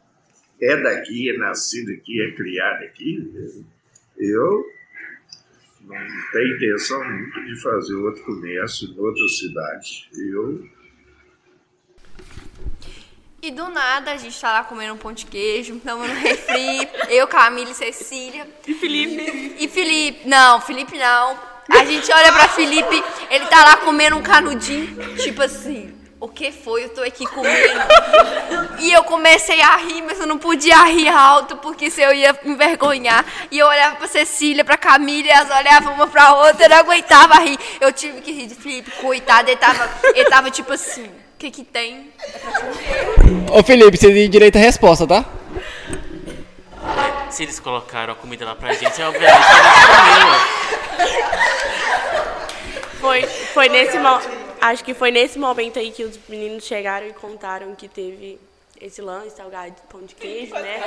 é 0.62 0.76
daqui, 0.82 1.30
é 1.30 1.38
nascido 1.38 1.92
aqui, 1.92 2.22
é 2.22 2.32
criado 2.32 2.84
aqui, 2.84 3.32
eu 4.18 4.66
não 5.82 5.98
tenho 6.32 6.56
intenção 6.56 7.04
muito 7.04 7.46
de 7.46 7.62
fazer 7.62 7.96
outro 7.96 8.24
comércio 8.24 8.90
em 8.90 9.00
outra 9.00 9.28
cidade. 9.28 10.10
Eu 10.14 10.68
e 13.40 13.52
do 13.52 13.70
nada 13.70 14.12
a 14.12 14.18
gente 14.18 14.40
tá 14.42 14.52
lá 14.52 14.64
comendo 14.64 14.96
um 14.96 14.98
pão 14.98 15.14
de 15.14 15.26
queijo, 15.26 15.76
estamos 15.76 16.08
no 16.08 16.16
refri, 16.16 16.90
eu, 17.10 17.28
Camila 17.28 17.70
e 17.70 17.74
Cecília. 17.76 18.48
E 18.68 18.74
Felipe. 18.74 19.56
E 19.60 19.68
Felipe, 19.68 20.28
não, 20.28 20.60
Felipe 20.60 20.98
não. 20.98 21.40
A 21.70 21.86
gente 21.86 22.12
olha 22.12 22.32
pra 22.32 22.50
Felipe, 22.50 23.04
ele 23.30 23.46
tá 23.46 23.64
lá 23.64 23.78
comendo 23.78 24.18
um 24.18 24.24
canudinho, 24.24 25.16
tipo 25.18 25.42
assim, 25.42 25.94
o 26.20 26.28
que 26.28 26.52
foi? 26.52 26.86
Eu 26.86 26.90
tô 26.90 27.02
aqui 27.02 27.26
comendo. 27.26 27.80
E 28.80 28.94
eu 28.94 29.04
comecei 29.04 29.60
a 29.60 29.76
rir, 29.78 30.04
mas 30.04 30.20
eu 30.20 30.28
não 30.28 30.38
podia 30.38 30.84
rir 30.84 31.10
alto, 31.10 31.58
porque 31.58 31.90
se 31.90 32.00
eu 32.00 32.14
ia 32.14 32.38
me 32.44 32.52
envergonhar. 32.52 33.26
E 33.50 33.58
eu 33.58 33.66
olhava 33.66 33.96
pra 33.96 34.08
Cecília, 34.08 34.64
pra 34.64 34.78
Camila, 34.78 35.28
e 35.28 35.32
elas 35.32 35.50
olhavam 35.50 35.96
uma 35.96 36.06
pra 36.06 36.36
outra, 36.36 36.66
eu 36.66 36.70
não 36.70 36.78
aguentava 36.78 37.40
rir. 37.40 37.58
Eu 37.82 37.92
tive 37.92 38.22
que 38.22 38.32
rir 38.32 38.46
de 38.46 38.54
Felipe, 38.54 38.92
coitado, 39.02 39.50
ele 39.50 39.58
tava, 39.58 39.90
ele 40.14 40.30
tava 40.30 40.52
tipo 40.52 40.72
assim, 40.72 41.06
o 41.06 41.40
que 41.40 41.50
que 41.50 41.64
tem? 41.64 42.12
Ô 43.52 43.64
Felipe, 43.64 43.98
você 43.98 44.14
tem 44.14 44.30
direito 44.30 44.58
à 44.58 44.62
resposta, 44.62 45.08
tá? 45.08 45.26
Se 47.32 47.44
eles 47.44 47.60
colocaram 47.60 48.14
a 48.14 48.16
comida 48.16 48.46
lá 48.46 48.56
pra 48.56 48.74
gente, 48.74 49.02
é 49.02 49.08
obviamente 49.08 49.44
que 49.44 49.54
eles 49.56 49.86
comeram. 49.98 50.40
Foi, 53.00 53.24
foi 53.24 53.70
nesse 53.70 53.98
momento. 53.98 54.37
Acho 54.62 54.84
que 54.84 54.94
foi 54.94 55.12
nesse 55.12 55.38
momento 55.38 55.78
aí 55.80 55.92
que 55.92 56.04
os 56.04 56.18
meninos 56.28 56.64
chegaram 56.64 57.08
e 57.08 57.14
contaram 57.14 57.74
que 57.76 57.88
teve 57.88 58.40
esse 58.82 59.02
lance, 59.02 59.36
salgado 59.36 59.72
de 59.72 59.82
pão 59.90 60.02
de 60.02 60.14
queijo, 60.16 60.54
né? 60.54 60.80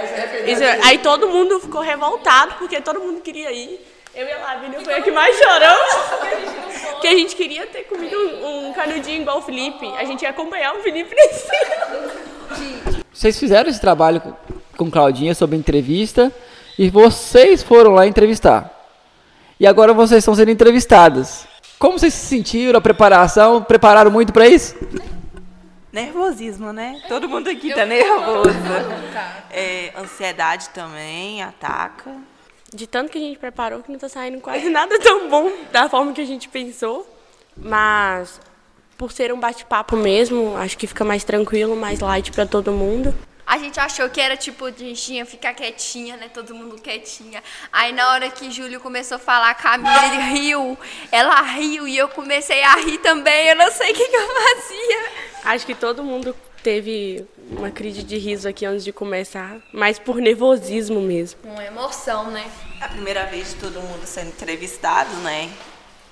Isso, 0.46 0.62
aí 0.84 0.98
todo 0.98 1.28
mundo 1.28 1.58
ficou 1.60 1.80
revoltado, 1.80 2.54
porque 2.58 2.80
todo 2.80 3.00
mundo 3.00 3.20
queria 3.20 3.50
ir. 3.52 3.80
Eu 4.14 4.26
e 4.26 4.32
a 4.32 4.38
Lavínia 4.38 4.80
foi 4.80 4.94
a 4.94 5.02
que 5.02 5.10
mais 5.12 5.36
choramos. 5.36 5.94
Porque 6.90 7.06
a 7.06 7.14
gente 7.16 7.36
queria 7.36 7.66
ter 7.66 7.84
comido 7.84 8.16
um, 8.16 8.68
um 8.68 8.72
canudinho 8.72 9.22
igual 9.22 9.38
o 9.38 9.42
Felipe. 9.42 9.86
A 9.96 10.04
gente 10.04 10.22
ia 10.22 10.30
acompanhar 10.30 10.74
o 10.74 10.82
Felipe 10.82 11.14
nesse. 11.14 11.46
Vocês 13.12 13.38
fizeram 13.38 13.68
esse 13.70 13.80
trabalho 13.80 14.20
com- 14.20 14.34
com 14.76 14.90
Claudinha 14.90 15.34
sobre 15.34 15.56
entrevista 15.56 16.32
e 16.78 16.88
vocês 16.88 17.62
foram 17.62 17.92
lá 17.92 18.06
entrevistar. 18.06 18.70
E 19.58 19.66
agora 19.66 19.92
vocês 19.92 20.18
estão 20.18 20.34
sendo 20.34 20.50
entrevistadas. 20.50 21.46
Como 21.80 21.98
vocês 21.98 22.12
se 22.12 22.26
sentiram? 22.26 22.76
A 22.76 22.82
preparação? 22.82 23.64
Prepararam 23.64 24.10
muito 24.10 24.34
para 24.34 24.46
isso? 24.46 24.76
Nervosismo, 25.90 26.74
né? 26.74 27.00
Todo 27.08 27.26
mundo 27.26 27.48
aqui 27.48 27.72
tá 27.72 27.86
nervoso. 27.86 28.50
É, 29.50 29.90
ansiedade 29.96 30.68
também 30.68 31.42
ataca. 31.42 32.14
De 32.70 32.86
tanto 32.86 33.10
que 33.10 33.16
a 33.16 33.20
gente 33.22 33.38
preparou 33.38 33.82
que 33.82 33.90
não 33.90 33.98
tá 33.98 34.10
saindo 34.10 34.42
quase 34.42 34.68
nada 34.70 34.98
tão 34.98 35.30
bom 35.30 35.50
da 35.72 35.88
forma 35.88 36.12
que 36.12 36.20
a 36.20 36.26
gente 36.26 36.50
pensou. 36.50 37.08
Mas 37.56 38.38
por 38.98 39.10
ser 39.10 39.32
um 39.32 39.40
bate-papo 39.40 39.96
mesmo, 39.96 40.58
acho 40.58 40.76
que 40.76 40.86
fica 40.86 41.02
mais 41.02 41.24
tranquilo, 41.24 41.74
mais 41.74 42.00
light 42.00 42.30
pra 42.30 42.44
todo 42.44 42.72
mundo. 42.72 43.14
A 43.50 43.58
gente 43.58 43.80
achou 43.80 44.08
que 44.08 44.20
era 44.20 44.36
tipo, 44.36 44.66
a 44.66 44.70
gente 44.70 45.12
ia 45.12 45.26
ficar 45.26 45.52
quietinha, 45.54 46.16
né? 46.16 46.30
Todo 46.32 46.54
mundo 46.54 46.80
quietinha. 46.80 47.42
Aí 47.72 47.92
na 47.92 48.12
hora 48.12 48.30
que 48.30 48.48
Júlio 48.48 48.78
começou 48.78 49.16
a 49.16 49.18
falar, 49.18 49.50
a 49.50 49.54
Camila 49.54 50.06
ele 50.06 50.22
riu. 50.38 50.78
Ela 51.10 51.42
riu 51.42 51.88
e 51.88 51.98
eu 51.98 52.06
comecei 52.06 52.62
a 52.62 52.76
rir 52.76 52.98
também. 52.98 53.48
Eu 53.48 53.56
não 53.56 53.68
sei 53.72 53.90
o 53.90 53.94
que, 53.96 54.06
que 54.06 54.16
eu 54.16 54.28
fazia. 54.28 55.02
Acho 55.46 55.66
que 55.66 55.74
todo 55.74 56.04
mundo 56.04 56.32
teve 56.62 57.26
uma 57.50 57.72
crise 57.72 58.04
de 58.04 58.16
riso 58.18 58.48
aqui 58.48 58.64
antes 58.64 58.84
de 58.84 58.92
começar, 58.92 59.56
mas 59.72 59.98
por 59.98 60.18
nervosismo 60.18 61.00
mesmo. 61.00 61.40
Uma 61.42 61.64
emoção, 61.64 62.30
né? 62.30 62.48
É 62.80 62.84
a 62.84 62.88
primeira 62.88 63.26
vez 63.26 63.48
de 63.48 63.56
todo 63.56 63.80
mundo 63.80 64.06
sendo 64.06 64.28
entrevistado, 64.28 65.12
né? 65.24 65.50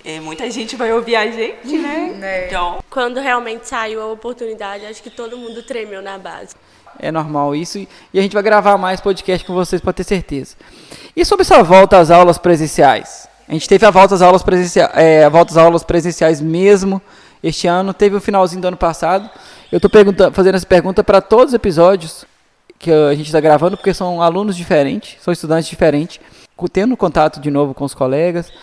E 0.03 0.19
muita 0.19 0.51
gente 0.51 0.75
vai 0.75 0.91
ouvir 0.91 1.15
a 1.15 1.31
gente, 1.31 1.77
né? 1.77 2.45
Então, 2.47 2.83
Quando 2.89 3.21
realmente 3.21 3.65
saiu 3.65 4.01
a 4.01 4.07
oportunidade, 4.07 4.85
acho 4.85 5.01
que 5.01 5.09
todo 5.09 5.37
mundo 5.37 5.63
tremeu 5.63 6.01
na 6.01 6.17
base. 6.17 6.53
É 6.97 7.11
normal 7.11 7.55
isso. 7.55 7.77
E 8.13 8.19
a 8.19 8.21
gente 8.21 8.33
vai 8.33 8.41
gravar 8.41 8.77
mais 8.77 8.99
podcast 9.01 9.45
com 9.45 9.53
vocês 9.53 9.81
para 9.81 9.93
ter 9.93 10.03
certeza. 10.03 10.55
E 11.15 11.23
sobre 11.25 11.41
essa 11.41 11.61
volta 11.61 11.97
às 11.97 12.09
aulas 12.09 12.37
presenciais? 12.37 13.27
A 13.47 13.53
gente 13.53 13.67
teve 13.67 13.85
a 13.85 13.91
volta 13.91 14.15
às 14.15 14.21
aulas, 14.21 14.43
presencia 14.43 14.83
é, 14.93 15.23
a 15.23 15.29
volta 15.29 15.51
às 15.51 15.57
aulas 15.57 15.83
presenciais 15.83 16.39
mesmo 16.39 17.01
este 17.43 17.67
ano. 17.67 17.93
Teve 17.93 18.15
o 18.15 18.21
finalzinho 18.21 18.61
do 18.61 18.67
ano 18.67 18.77
passado. 18.77 19.29
Eu 19.71 19.77
estou 19.77 19.89
fazendo 20.31 20.55
essa 20.55 20.65
pergunta 20.65 21.03
para 21.03 21.21
todos 21.21 21.47
os 21.47 21.53
episódios 21.53 22.25
que 22.77 22.91
a 22.91 23.13
gente 23.13 23.25
está 23.25 23.39
gravando, 23.39 23.75
porque 23.75 23.93
são 23.93 24.21
alunos 24.21 24.55
diferentes, 24.55 25.17
são 25.21 25.33
estudantes 25.33 25.69
diferentes, 25.69 26.19
tendo 26.71 26.95
contato 26.95 27.39
de 27.39 27.51
novo 27.51 27.73
com 27.73 27.83
os 27.83 27.93
colegas. 27.93 28.49
O 28.49 28.53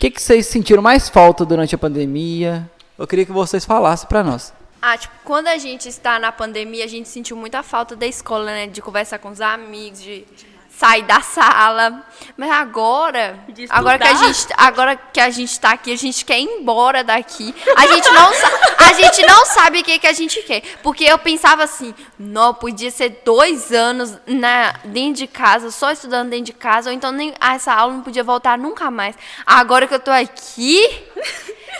que, 0.00 0.10
que 0.10 0.22
vocês 0.22 0.46
sentiram 0.46 0.82
mais 0.82 1.08
falta 1.08 1.44
durante 1.44 1.74
a 1.74 1.78
pandemia? 1.78 2.70
Eu 2.98 3.06
queria 3.06 3.26
que 3.26 3.32
vocês 3.32 3.64
falassem 3.64 4.08
para 4.08 4.22
nós. 4.22 4.52
Ah, 4.90 4.98
tipo, 4.98 5.14
quando 5.22 5.46
a 5.46 5.56
gente 5.56 5.88
está 5.88 6.18
na 6.18 6.32
pandemia, 6.32 6.84
a 6.84 6.88
gente 6.88 7.08
sentiu 7.08 7.36
muita 7.36 7.62
falta 7.62 7.94
da 7.94 8.08
escola, 8.08 8.46
né? 8.46 8.66
De 8.66 8.82
conversar 8.82 9.20
com 9.20 9.30
os 9.30 9.40
amigos, 9.40 10.02
de 10.02 10.26
sair 10.68 11.02
da 11.04 11.20
sala. 11.20 12.04
Mas 12.36 12.50
agora, 12.50 13.38
agora 13.68 13.98
que 14.00 14.08
a 14.08 14.14
gente, 14.14 14.46
agora 14.56 14.96
que 14.96 15.20
a 15.20 15.30
gente 15.30 15.60
tá 15.60 15.70
aqui, 15.70 15.92
a 15.92 15.96
gente 15.96 16.24
quer 16.24 16.40
ir 16.40 16.44
embora 16.44 17.04
daqui. 17.04 17.54
A 17.76 17.86
gente 17.86 18.10
não, 18.10 18.30
a 18.78 18.92
gente 18.94 19.26
não 19.28 19.46
sabe 19.46 19.78
o 19.78 19.84
que, 19.84 19.96
que 20.00 20.08
a 20.08 20.12
gente 20.12 20.42
quer. 20.42 20.62
Porque 20.82 21.04
eu 21.04 21.18
pensava 21.18 21.62
assim, 21.62 21.94
não, 22.18 22.52
podia 22.52 22.90
ser 22.90 23.20
dois 23.24 23.70
anos 23.70 24.18
na, 24.26 24.72
dentro 24.86 25.18
de 25.18 25.28
casa, 25.28 25.70
só 25.70 25.92
estudando 25.92 26.30
dentro 26.30 26.46
de 26.46 26.52
casa, 26.52 26.90
ou 26.90 26.96
então 26.96 27.12
nem 27.12 27.32
essa 27.40 27.72
aula 27.72 27.94
não 27.94 28.02
podia 28.02 28.24
voltar 28.24 28.58
nunca 28.58 28.90
mais. 28.90 29.14
Agora 29.46 29.86
que 29.86 29.94
eu 29.94 30.00
tô 30.00 30.10
aqui, 30.10 30.84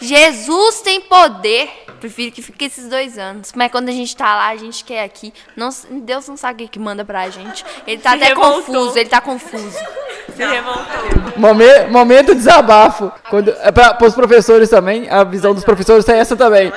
Jesus 0.01 0.81
tem 0.81 1.01
poder. 1.01 1.69
Prefiro 2.01 2.33
que 2.33 2.41
fique 2.41 2.65
esses 2.65 2.89
dois 2.89 3.19
anos. 3.19 3.53
Mas 3.55 3.71
quando 3.71 3.91
a 3.91 3.93
gente 3.93 4.17
tá 4.17 4.35
lá, 4.35 4.49
a 4.49 4.57
gente 4.57 4.83
quer 4.85 5.05
aqui. 5.05 5.35
Não, 5.55 5.69
Deus 6.03 6.27
não 6.29 6.37
sabe 6.37 6.65
o 6.65 6.69
que 6.69 6.79
manda 6.79 7.05
pra 7.05 7.29
gente. 7.29 7.65
Ele 7.87 8.01
tá 8.01 8.11
Se 8.13 8.17
até 8.17 8.27
revoltou. 8.29 8.55
confuso, 8.63 8.99
ele 8.99 9.09
tá 9.11 9.21
confuso. 9.21 9.79
Se 10.35 10.45
revoltou. 10.45 10.85
Momen- 11.37 11.89
momento 11.91 12.35
desabafo. 12.35 13.13
Quando, 13.29 13.51
é 13.61 13.71
para 13.71 14.07
os 14.07 14.15
professores 14.15 14.71
também, 14.71 15.11
a 15.11 15.25
visão 15.25 15.53
dos 15.55 15.65
professores 15.65 16.09
é 16.09 16.19
essa 16.19 16.35
também. 16.35 16.73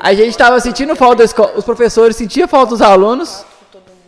A 0.00 0.14
gente 0.14 0.30
estava 0.30 0.58
sentindo 0.60 0.96
falta 0.96 1.16
da 1.16 1.24
escola, 1.24 1.52
os 1.56 1.64
professores 1.64 2.16
sentiam 2.16 2.48
falta 2.48 2.70
dos 2.70 2.82
alunos, 2.82 3.44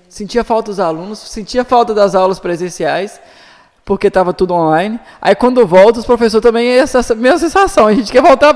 sentia 0.08 0.42
falta 0.44 0.70
dos 0.70 0.80
alunos, 0.80 1.18
sentia 1.18 1.64
falta 1.64 1.94
das 1.94 2.14
aulas 2.14 2.38
presenciais, 2.38 3.20
porque 3.86 4.08
estava 4.08 4.34
tudo 4.34 4.52
online. 4.52 5.00
Aí 5.22 5.34
quando 5.34 5.64
volta, 5.64 6.00
os 6.00 6.04
professores 6.04 6.42
também 6.42 6.68
é 6.68 6.78
essa 6.78 7.14
mesma 7.14 7.38
sensação, 7.38 7.86
a 7.86 7.94
gente 7.94 8.10
quer 8.12 8.20
voltar 8.20 8.52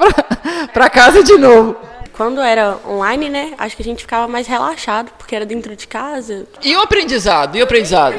para 0.72 0.90
casa 0.90 1.22
de 1.22 1.38
novo. 1.38 1.76
Quando 2.12 2.42
era 2.42 2.76
online, 2.86 3.30
né? 3.30 3.54
Acho 3.56 3.76
que 3.76 3.82
a 3.82 3.84
gente 3.84 4.02
ficava 4.02 4.28
mais 4.28 4.46
relaxado, 4.46 5.10
porque 5.16 5.34
era 5.34 5.46
dentro 5.46 5.74
de 5.74 5.86
casa. 5.86 6.46
E 6.62 6.76
o 6.76 6.80
aprendizado? 6.82 7.56
E 7.56 7.60
o 7.60 7.64
aprendizado? 7.64 8.16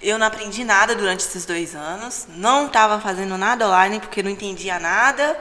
eu 0.00 0.18
não 0.18 0.26
aprendi 0.26 0.62
nada 0.62 0.94
durante 0.94 1.20
esses 1.20 1.46
dois 1.46 1.74
anos. 1.74 2.26
Não 2.36 2.66
estava 2.66 3.00
fazendo 3.00 3.38
nada 3.38 3.66
online 3.66 3.98
porque 3.98 4.22
não 4.22 4.30
entendia 4.30 4.78
nada. 4.78 5.36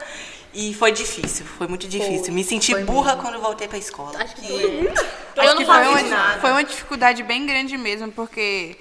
E 0.54 0.74
foi 0.74 0.92
difícil, 0.92 1.46
foi 1.46 1.68
muito 1.68 1.88
difícil. 1.88 2.34
Me 2.34 2.44
senti 2.44 2.74
burra 2.84 3.18
quando 3.18 3.40
voltei 3.42 3.68
para 3.68 3.76
a 3.76 3.80
escola. 3.80 4.14
Acho 4.20 4.36
que 4.36 4.90
Acho 5.38 5.58
que 5.58 5.66
foi 5.66 5.88
uma, 5.88 6.38
foi 6.40 6.52
uma 6.52 6.64
dificuldade 6.64 7.24
bem 7.24 7.46
grande 7.46 7.76
mesmo, 7.78 8.12
porque 8.12 8.78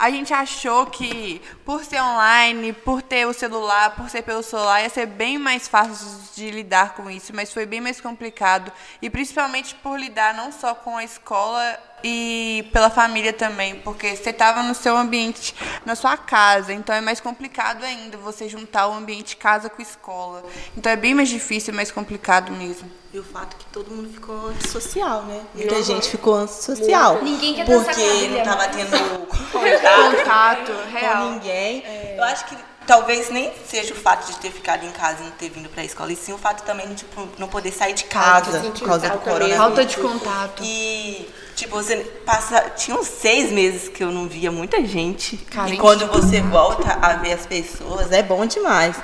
a 0.00 0.10
gente 0.10 0.32
achou 0.32 0.86
que 0.86 1.42
por 1.62 1.84
ser 1.84 2.00
online, 2.00 2.72
por 2.72 3.02
ter 3.02 3.26
o 3.26 3.34
celular, 3.34 3.94
por 3.94 4.08
ser 4.08 4.22
pelo 4.22 4.42
celular, 4.42 4.80
ia 4.80 4.88
ser 4.88 5.04
bem 5.04 5.36
mais 5.36 5.68
fácil 5.68 6.18
de 6.34 6.50
lidar 6.50 6.94
com 6.94 7.10
isso, 7.10 7.36
mas 7.36 7.52
foi 7.52 7.66
bem 7.66 7.82
mais 7.82 8.00
complicado. 8.00 8.72
E 9.02 9.10
principalmente 9.10 9.74
por 9.74 10.00
lidar 10.00 10.32
não 10.32 10.50
só 10.52 10.74
com 10.74 10.96
a 10.96 11.04
escola 11.04 11.78
e 12.02 12.68
pela 12.72 12.90
família 12.90 13.32
também, 13.32 13.76
porque 13.76 14.16
você 14.16 14.30
estava 14.30 14.62
no 14.62 14.74
seu 14.74 14.96
ambiente, 14.96 15.54
na 15.84 15.94
sua 15.94 16.16
casa, 16.16 16.72
então 16.72 16.94
é 16.94 17.00
mais 17.00 17.20
complicado 17.20 17.84
ainda 17.84 18.16
você 18.18 18.48
juntar 18.48 18.88
o 18.88 18.92
ambiente 18.92 19.36
casa 19.36 19.68
com 19.68 19.80
escola. 19.82 20.42
Então 20.76 20.90
é 20.90 20.96
bem 20.96 21.14
mais 21.14 21.28
difícil, 21.28 21.72
mais 21.74 21.90
complicado 21.90 22.52
mesmo. 22.52 22.90
E 23.12 23.18
o 23.18 23.24
fato 23.24 23.56
que 23.56 23.64
todo 23.66 23.90
mundo 23.90 24.08
ficou 24.12 24.48
antissocial, 24.48 25.22
né? 25.24 25.42
Muita 25.54 25.82
gente 25.82 26.08
ficou 26.08 26.34
antissocial. 26.36 27.20
Ninguém 27.22 27.54
quer 27.54 27.66
Porque 27.66 28.28
não 28.28 28.38
estava 28.38 28.68
tendo 28.68 29.26
contato, 29.50 30.16
Contato 30.16 30.72
real. 30.92 31.24
com 31.24 31.32
ninguém. 31.32 31.82
Eu 32.16 32.22
acho 32.24 32.44
que 32.46 32.56
talvez 32.90 33.30
nem 33.30 33.52
seja 33.68 33.94
o 33.94 33.96
fato 33.96 34.26
de 34.26 34.36
ter 34.40 34.50
ficado 34.50 34.84
em 34.84 34.90
casa 34.90 35.18
e 35.20 35.24
não 35.26 35.30
ter 35.30 35.48
vindo 35.48 35.68
para 35.68 35.80
a 35.82 35.84
escola, 35.84 36.12
e 36.12 36.16
sim 36.16 36.32
o 36.32 36.38
fato 36.38 36.64
também 36.64 36.88
de 36.88 36.96
tipo, 36.96 37.28
não 37.38 37.46
poder 37.46 37.70
sair 37.70 37.92
de 37.92 38.02
casa 38.02 38.58
por 38.58 38.80
causa 38.84 39.08
do 39.10 39.18
coronavírus. 39.18 39.56
Falta 39.56 39.84
de 39.84 39.96
contato. 39.96 40.60
E, 40.64 41.28
tipo, 41.54 41.76
você 41.76 41.98
passa. 42.26 42.58
Tinha 42.70 42.96
uns 42.96 43.06
seis 43.06 43.52
meses 43.52 43.88
que 43.88 44.02
eu 44.02 44.10
não 44.10 44.26
via 44.28 44.50
muita 44.50 44.84
gente. 44.84 45.36
Carente. 45.36 45.76
E 45.76 45.78
quando 45.78 46.04
você 46.08 46.40
volta 46.40 46.98
a 47.00 47.12
ver 47.12 47.34
as 47.34 47.46
pessoas, 47.46 48.10
é 48.10 48.24
bom 48.24 48.44
demais. 48.44 48.96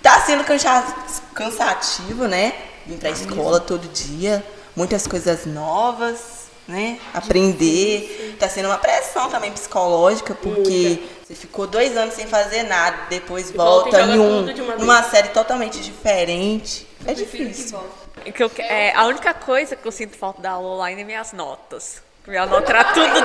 Tá 0.00 0.20
sendo 0.20 0.44
cansa- 0.44 0.94
cansativo, 1.34 2.28
né? 2.28 2.52
Vir 2.86 2.98
pra 2.98 3.10
escola 3.10 3.58
todo 3.58 3.88
dia. 3.88 4.46
Muitas 4.76 5.08
coisas 5.08 5.44
novas, 5.44 6.44
né? 6.68 7.00
Aprender. 7.12 8.36
Tá 8.38 8.48
sendo 8.48 8.66
uma 8.68 8.78
pressão 8.78 9.28
também 9.28 9.50
psicológica, 9.50 10.34
porque 10.34 11.00
você 11.26 11.34
ficou 11.34 11.66
dois 11.66 11.96
anos 11.96 12.14
sem 12.14 12.26
fazer 12.26 12.64
nada, 12.64 12.96
depois 13.08 13.50
volta 13.50 13.90
volta 13.90 13.98
e 13.98 14.02
joga 14.02 14.12
em 14.14 14.18
um, 14.18 14.38
tudo 14.46 14.54
de 14.54 14.60
uma 14.60 14.72
vez. 14.72 14.80
numa 14.80 15.02
série 15.04 15.28
totalmente 15.28 15.80
diferente. 15.80 16.86
É 17.06 17.14
difícil. 17.14 17.78
Que 18.34 18.42
eu- 18.42 18.50
é, 18.58 18.92
a 18.94 19.04
única 19.06 19.32
coisa 19.34 19.74
que 19.76 19.86
eu 19.86 19.92
sinto 19.92 20.16
falta 20.16 20.40
da 20.42 20.50
aula 20.52 20.68
online 20.76 21.02
é 21.02 21.04
minhas 21.04 21.32
notas. 21.32 22.02
Minha 22.26 22.46
nota 22.46 22.70
era 22.70 22.84
tudo 22.84 23.20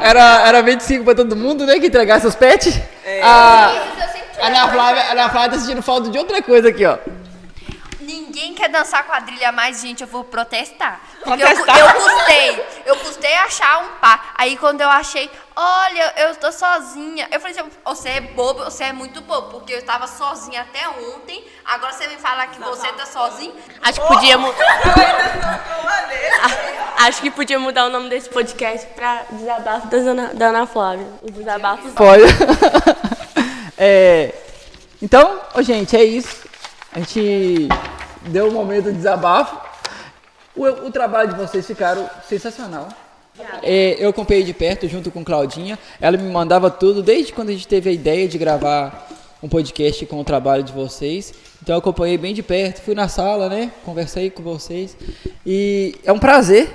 Era, 0.00 0.48
era 0.48 0.62
25 0.62 1.04
pra 1.04 1.14
todo 1.14 1.34
mundo, 1.36 1.66
né? 1.66 1.78
Que 1.78 1.86
entregasse 1.86 2.26
os 2.26 2.34
pets. 2.34 2.80
É. 3.04 3.22
A, 3.22 3.66
a 4.40 4.46
Ana 4.46 4.68
Flávia, 4.68 5.02
a 5.02 5.12
Ana 5.12 5.28
Flávia 5.30 5.50
tá 5.50 5.58
sentindo 5.58 5.82
falta 5.82 6.08
de 6.10 6.18
outra 6.18 6.42
coisa 6.42 6.68
aqui, 6.68 6.84
ó. 6.84 6.98
Ninguém 8.38 8.54
quer 8.54 8.68
dançar 8.68 9.04
quadrilha 9.04 9.50
mais, 9.50 9.80
gente, 9.80 10.02
eu 10.02 10.06
vou 10.06 10.22
protestar. 10.22 11.00
Porque 11.24 11.42
eu, 11.42 11.46
Protestar? 11.48 11.76
eu 11.76 11.94
custei, 11.94 12.66
eu 12.86 12.96
custei 12.96 13.34
achar 13.34 13.82
um 13.82 13.88
par. 14.00 14.32
Aí 14.36 14.56
quando 14.56 14.80
eu 14.80 14.88
achei, 14.88 15.28
olha, 15.56 16.14
eu 16.18 16.36
tô 16.36 16.52
sozinha. 16.52 17.26
Eu 17.32 17.40
falei 17.40 17.58
assim, 17.58 17.68
você 17.84 18.10
é 18.10 18.20
bobo, 18.20 18.62
você 18.62 18.84
é 18.84 18.92
muito 18.92 19.20
bobo, 19.22 19.58
porque 19.58 19.72
eu 19.72 19.84
tava 19.84 20.06
sozinha 20.06 20.60
até 20.60 20.88
ontem. 20.88 21.44
Agora 21.64 21.92
você 21.92 22.06
vem 22.06 22.16
falar 22.18 22.46
que 22.46 22.60
você 22.60 22.86
tá 22.92 23.06
sozinho. 23.06 23.52
Acho 23.82 24.00
que 24.00 24.06
podia 24.06 24.38
mudar. 24.38 24.66
Acho 26.98 27.20
que 27.20 27.32
podia 27.32 27.58
mudar 27.58 27.86
o 27.86 27.90
nome 27.90 28.08
desse 28.08 28.28
podcast 28.28 28.86
pra 28.94 29.24
Desabafo 29.32 29.88
da 29.88 29.96
Ana, 29.96 30.32
da 30.32 30.46
Ana 30.46 30.64
Flávia. 30.64 31.08
O 31.22 31.30
desabafo. 31.30 31.90
Pode. 31.90 32.22
É, 33.80 34.34
então, 35.00 35.40
gente, 35.60 35.96
é 35.96 36.02
isso. 36.02 36.48
A 36.92 36.98
gente 36.98 37.68
deu 38.26 38.48
um 38.48 38.52
momento 38.52 38.86
de 38.86 38.96
desabafo. 38.96 39.56
O, 40.56 40.64
o 40.64 40.90
trabalho 40.90 41.30
de 41.30 41.36
vocês 41.36 41.66
ficaram 41.66 42.08
sensacional. 42.28 42.88
É, 43.62 43.96
eu 43.98 44.10
acompanhei 44.10 44.42
de 44.42 44.52
perto 44.52 44.88
junto 44.88 45.10
com 45.10 45.24
Claudinha. 45.24 45.78
Ela 46.00 46.16
me 46.16 46.30
mandava 46.30 46.70
tudo 46.70 47.02
desde 47.02 47.32
quando 47.32 47.50
a 47.50 47.52
gente 47.52 47.68
teve 47.68 47.88
a 47.88 47.92
ideia 47.92 48.26
de 48.26 48.36
gravar 48.36 49.08
um 49.42 49.48
podcast 49.48 50.04
com 50.06 50.20
o 50.20 50.24
trabalho 50.24 50.62
de 50.62 50.72
vocês. 50.72 51.32
Então 51.62 51.76
eu 51.76 51.78
acompanhei 51.78 52.18
bem 52.18 52.34
de 52.34 52.42
perto, 52.42 52.82
fui 52.82 52.94
na 52.94 53.08
sala, 53.08 53.48
né? 53.48 53.70
Conversei 53.84 54.30
com 54.30 54.42
vocês. 54.42 54.96
E 55.46 55.94
é 56.04 56.12
um 56.12 56.18
prazer. 56.18 56.74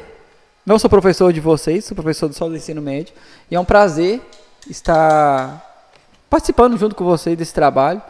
Não 0.66 0.80
sou 0.80 0.90
professor 0.90 1.34
de 1.34 1.42
vocês, 1.42 1.84
sou 1.84 1.96
professor 1.96 2.30
do 2.30 2.36
só 2.36 2.48
do 2.48 2.56
ensino 2.56 2.82
médio. 2.82 3.14
E 3.52 3.56
é 3.56 3.60
um 3.60 3.66
prazer 3.66 4.22
estar 4.70 5.62
participando 6.30 6.78
junto 6.78 6.96
com 6.96 7.04
vocês 7.04 7.38
desse 7.38 7.54
trabalho. 7.54 8.02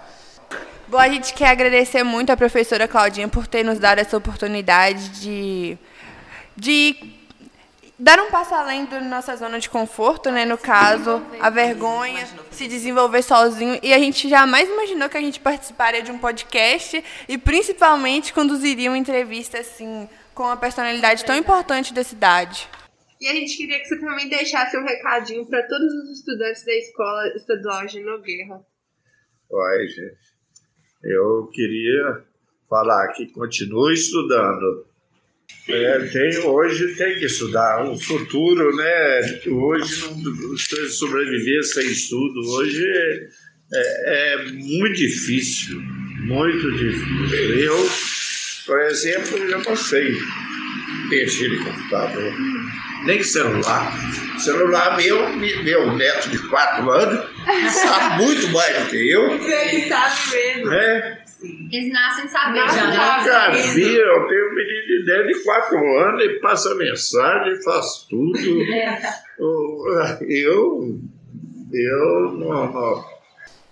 Bom, 0.94 1.00
a 1.00 1.10
gente 1.10 1.34
quer 1.34 1.48
agradecer 1.48 2.04
muito 2.04 2.30
a 2.30 2.38
professora 2.38 2.88
Claudinha 2.88 3.28
por 3.28 3.48
ter 3.48 3.64
nos 3.64 3.80
dado 3.80 3.98
essa 3.98 4.16
oportunidade 4.16 5.10
de, 5.20 5.76
de 6.56 6.96
dar 7.98 8.20
um 8.20 8.30
passo 8.30 8.54
além 8.54 8.86
da 8.86 9.02
nossa 9.02 9.36
zona 9.36 9.60
de 9.60 9.72
conforto, 9.72 10.30
né? 10.30 10.46
No 10.46 10.56
caso, 10.56 11.20
a 11.40 11.50
vergonha, 11.50 12.24
se 12.52 12.68
desenvolver 12.68 13.24
sozinho. 13.24 13.80
E 13.82 13.92
a 13.92 13.98
gente 13.98 14.30
jamais 14.30 14.70
imaginou 14.70 15.10
que 15.10 15.18
a 15.18 15.20
gente 15.20 15.40
participaria 15.40 16.04
de 16.04 16.12
um 16.12 16.20
podcast 16.20 17.04
e 17.28 17.40
principalmente 17.40 18.32
conduziria 18.32 18.92
uma 18.92 18.98
entrevista 19.00 19.58
assim 19.58 20.08
com 20.36 20.44
uma 20.44 20.58
personalidade 20.58 21.26
tão 21.26 21.36
importante 21.36 21.92
da 21.92 22.04
cidade. 22.04 22.70
E 23.20 23.28
a 23.28 23.34
gente 23.34 23.58
queria 23.58 23.80
que 23.80 23.88
você 23.88 24.00
também 24.00 24.30
deixasse 24.30 24.78
um 24.78 24.86
recadinho 24.86 25.44
para 25.48 25.68
todos 25.68 25.92
os 25.92 26.20
estudantes 26.20 26.64
da 26.64 26.76
Escola 26.76 27.30
Estadual 27.36 27.84
de 27.88 28.00
Nogueira. 28.00 28.62
Oi, 29.50 29.88
gente. 29.88 30.33
Eu 31.04 31.50
queria 31.54 32.22
falar 32.70 33.10
que 33.10 33.28
continue 33.28 33.94
estudando. 33.94 34.86
É, 35.70 36.00
tem, 36.08 36.40
hoje 36.40 36.96
tem 36.96 37.20
que 37.20 37.26
estudar. 37.26 37.86
O 37.86 38.00
futuro, 38.00 38.76
né? 38.76 39.42
Hoje 39.48 40.02
não 40.24 40.36
você 40.50 40.88
sobreviver 40.90 41.64
sem 41.64 41.86
estudo. 41.88 42.40
Hoje 42.52 42.86
é, 42.86 43.28
é- 43.74 44.34
é 44.34 44.52
muito 44.52 44.96
difícil. 44.96 45.80
Muito 45.82 46.72
difícil. 46.72 47.56
Eu, 47.60 47.78
por 48.66 48.80
exemplo, 48.82 49.38
eu 49.38 49.62
não 49.62 49.76
sei 49.76 50.16
mexer 51.10 51.52
em 51.54 51.64
computador. 51.64 52.34
Nem 53.06 53.22
celular. 53.24 53.92
Celular 54.40 54.98
meu, 54.98 55.30
meu 55.38 55.94
neto 55.96 56.30
de 56.30 56.40
4 56.50 56.90
anos, 56.92 57.26
sabe 57.72 58.24
muito 58.24 58.50
mais 58.50 58.84
do 58.84 58.90
que 58.90 59.12
eu. 59.12 59.32
Ele 59.34 59.88
sabe 59.90 60.16
mesmo. 60.32 60.70
né? 60.70 61.20
Eles 61.72 61.92
nascem 61.92 62.28
sabendo. 62.30 62.72
Já 63.26 63.50
vi, 63.74 63.96
eu 63.96 64.28
tenho 64.28 64.50
um 64.50 64.56
menino 64.56 64.88
de 64.88 65.06
10 65.06 65.28
de 65.28 65.44
4 65.44 65.98
anos, 66.00 66.24
ele 66.24 66.40
passa 66.40 66.74
mensagem, 66.76 67.62
faz 67.64 68.06
tudo. 68.10 68.40
Eu, 70.30 71.00
eu 71.74 72.32
não, 72.38 72.72
não. 72.72 73.06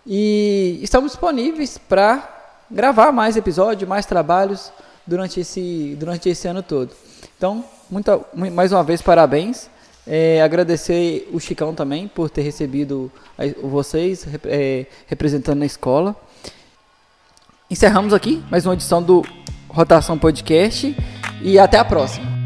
E 0.06 0.80
estamos 0.82 1.12
disponíveis 1.12 1.78
para 1.78 2.28
gravar 2.70 3.12
mais 3.12 3.38
episódios, 3.38 3.88
mais 3.88 4.06
trabalhos 4.06 4.72
durante 5.06 5.39
esse, 5.39 5.96
durante 6.00 6.28
esse 6.30 6.48
ano 6.48 6.62
todo. 6.63 6.91
Então, 7.38 7.63
muita, 7.91 8.17
mu- 8.34 8.49
mais 8.51 8.71
uma 8.71 8.84
vez, 8.84 9.01
parabéns. 9.01 9.69
É, 10.08 10.41
agradecer 10.41 11.30
o 11.32 11.39
Chicão 11.39 11.75
também 11.75 12.08
por 12.08 12.30
ter 12.30 12.41
recebido 12.41 13.12
a- 13.38 13.43
vocês 13.67 14.25
é, 14.45 14.88
representando 15.06 15.60
na 15.60 15.65
escola. 15.65 16.15
Encerramos 17.69 18.13
aqui 18.13 18.43
mais 18.49 18.65
uma 18.65 18.73
edição 18.73 19.01
do 19.01 19.23
Rotação 19.69 20.17
Podcast 20.17 20.95
e 21.41 21.60
até 21.60 21.77
a 21.77 21.86
próxima. 21.86 22.40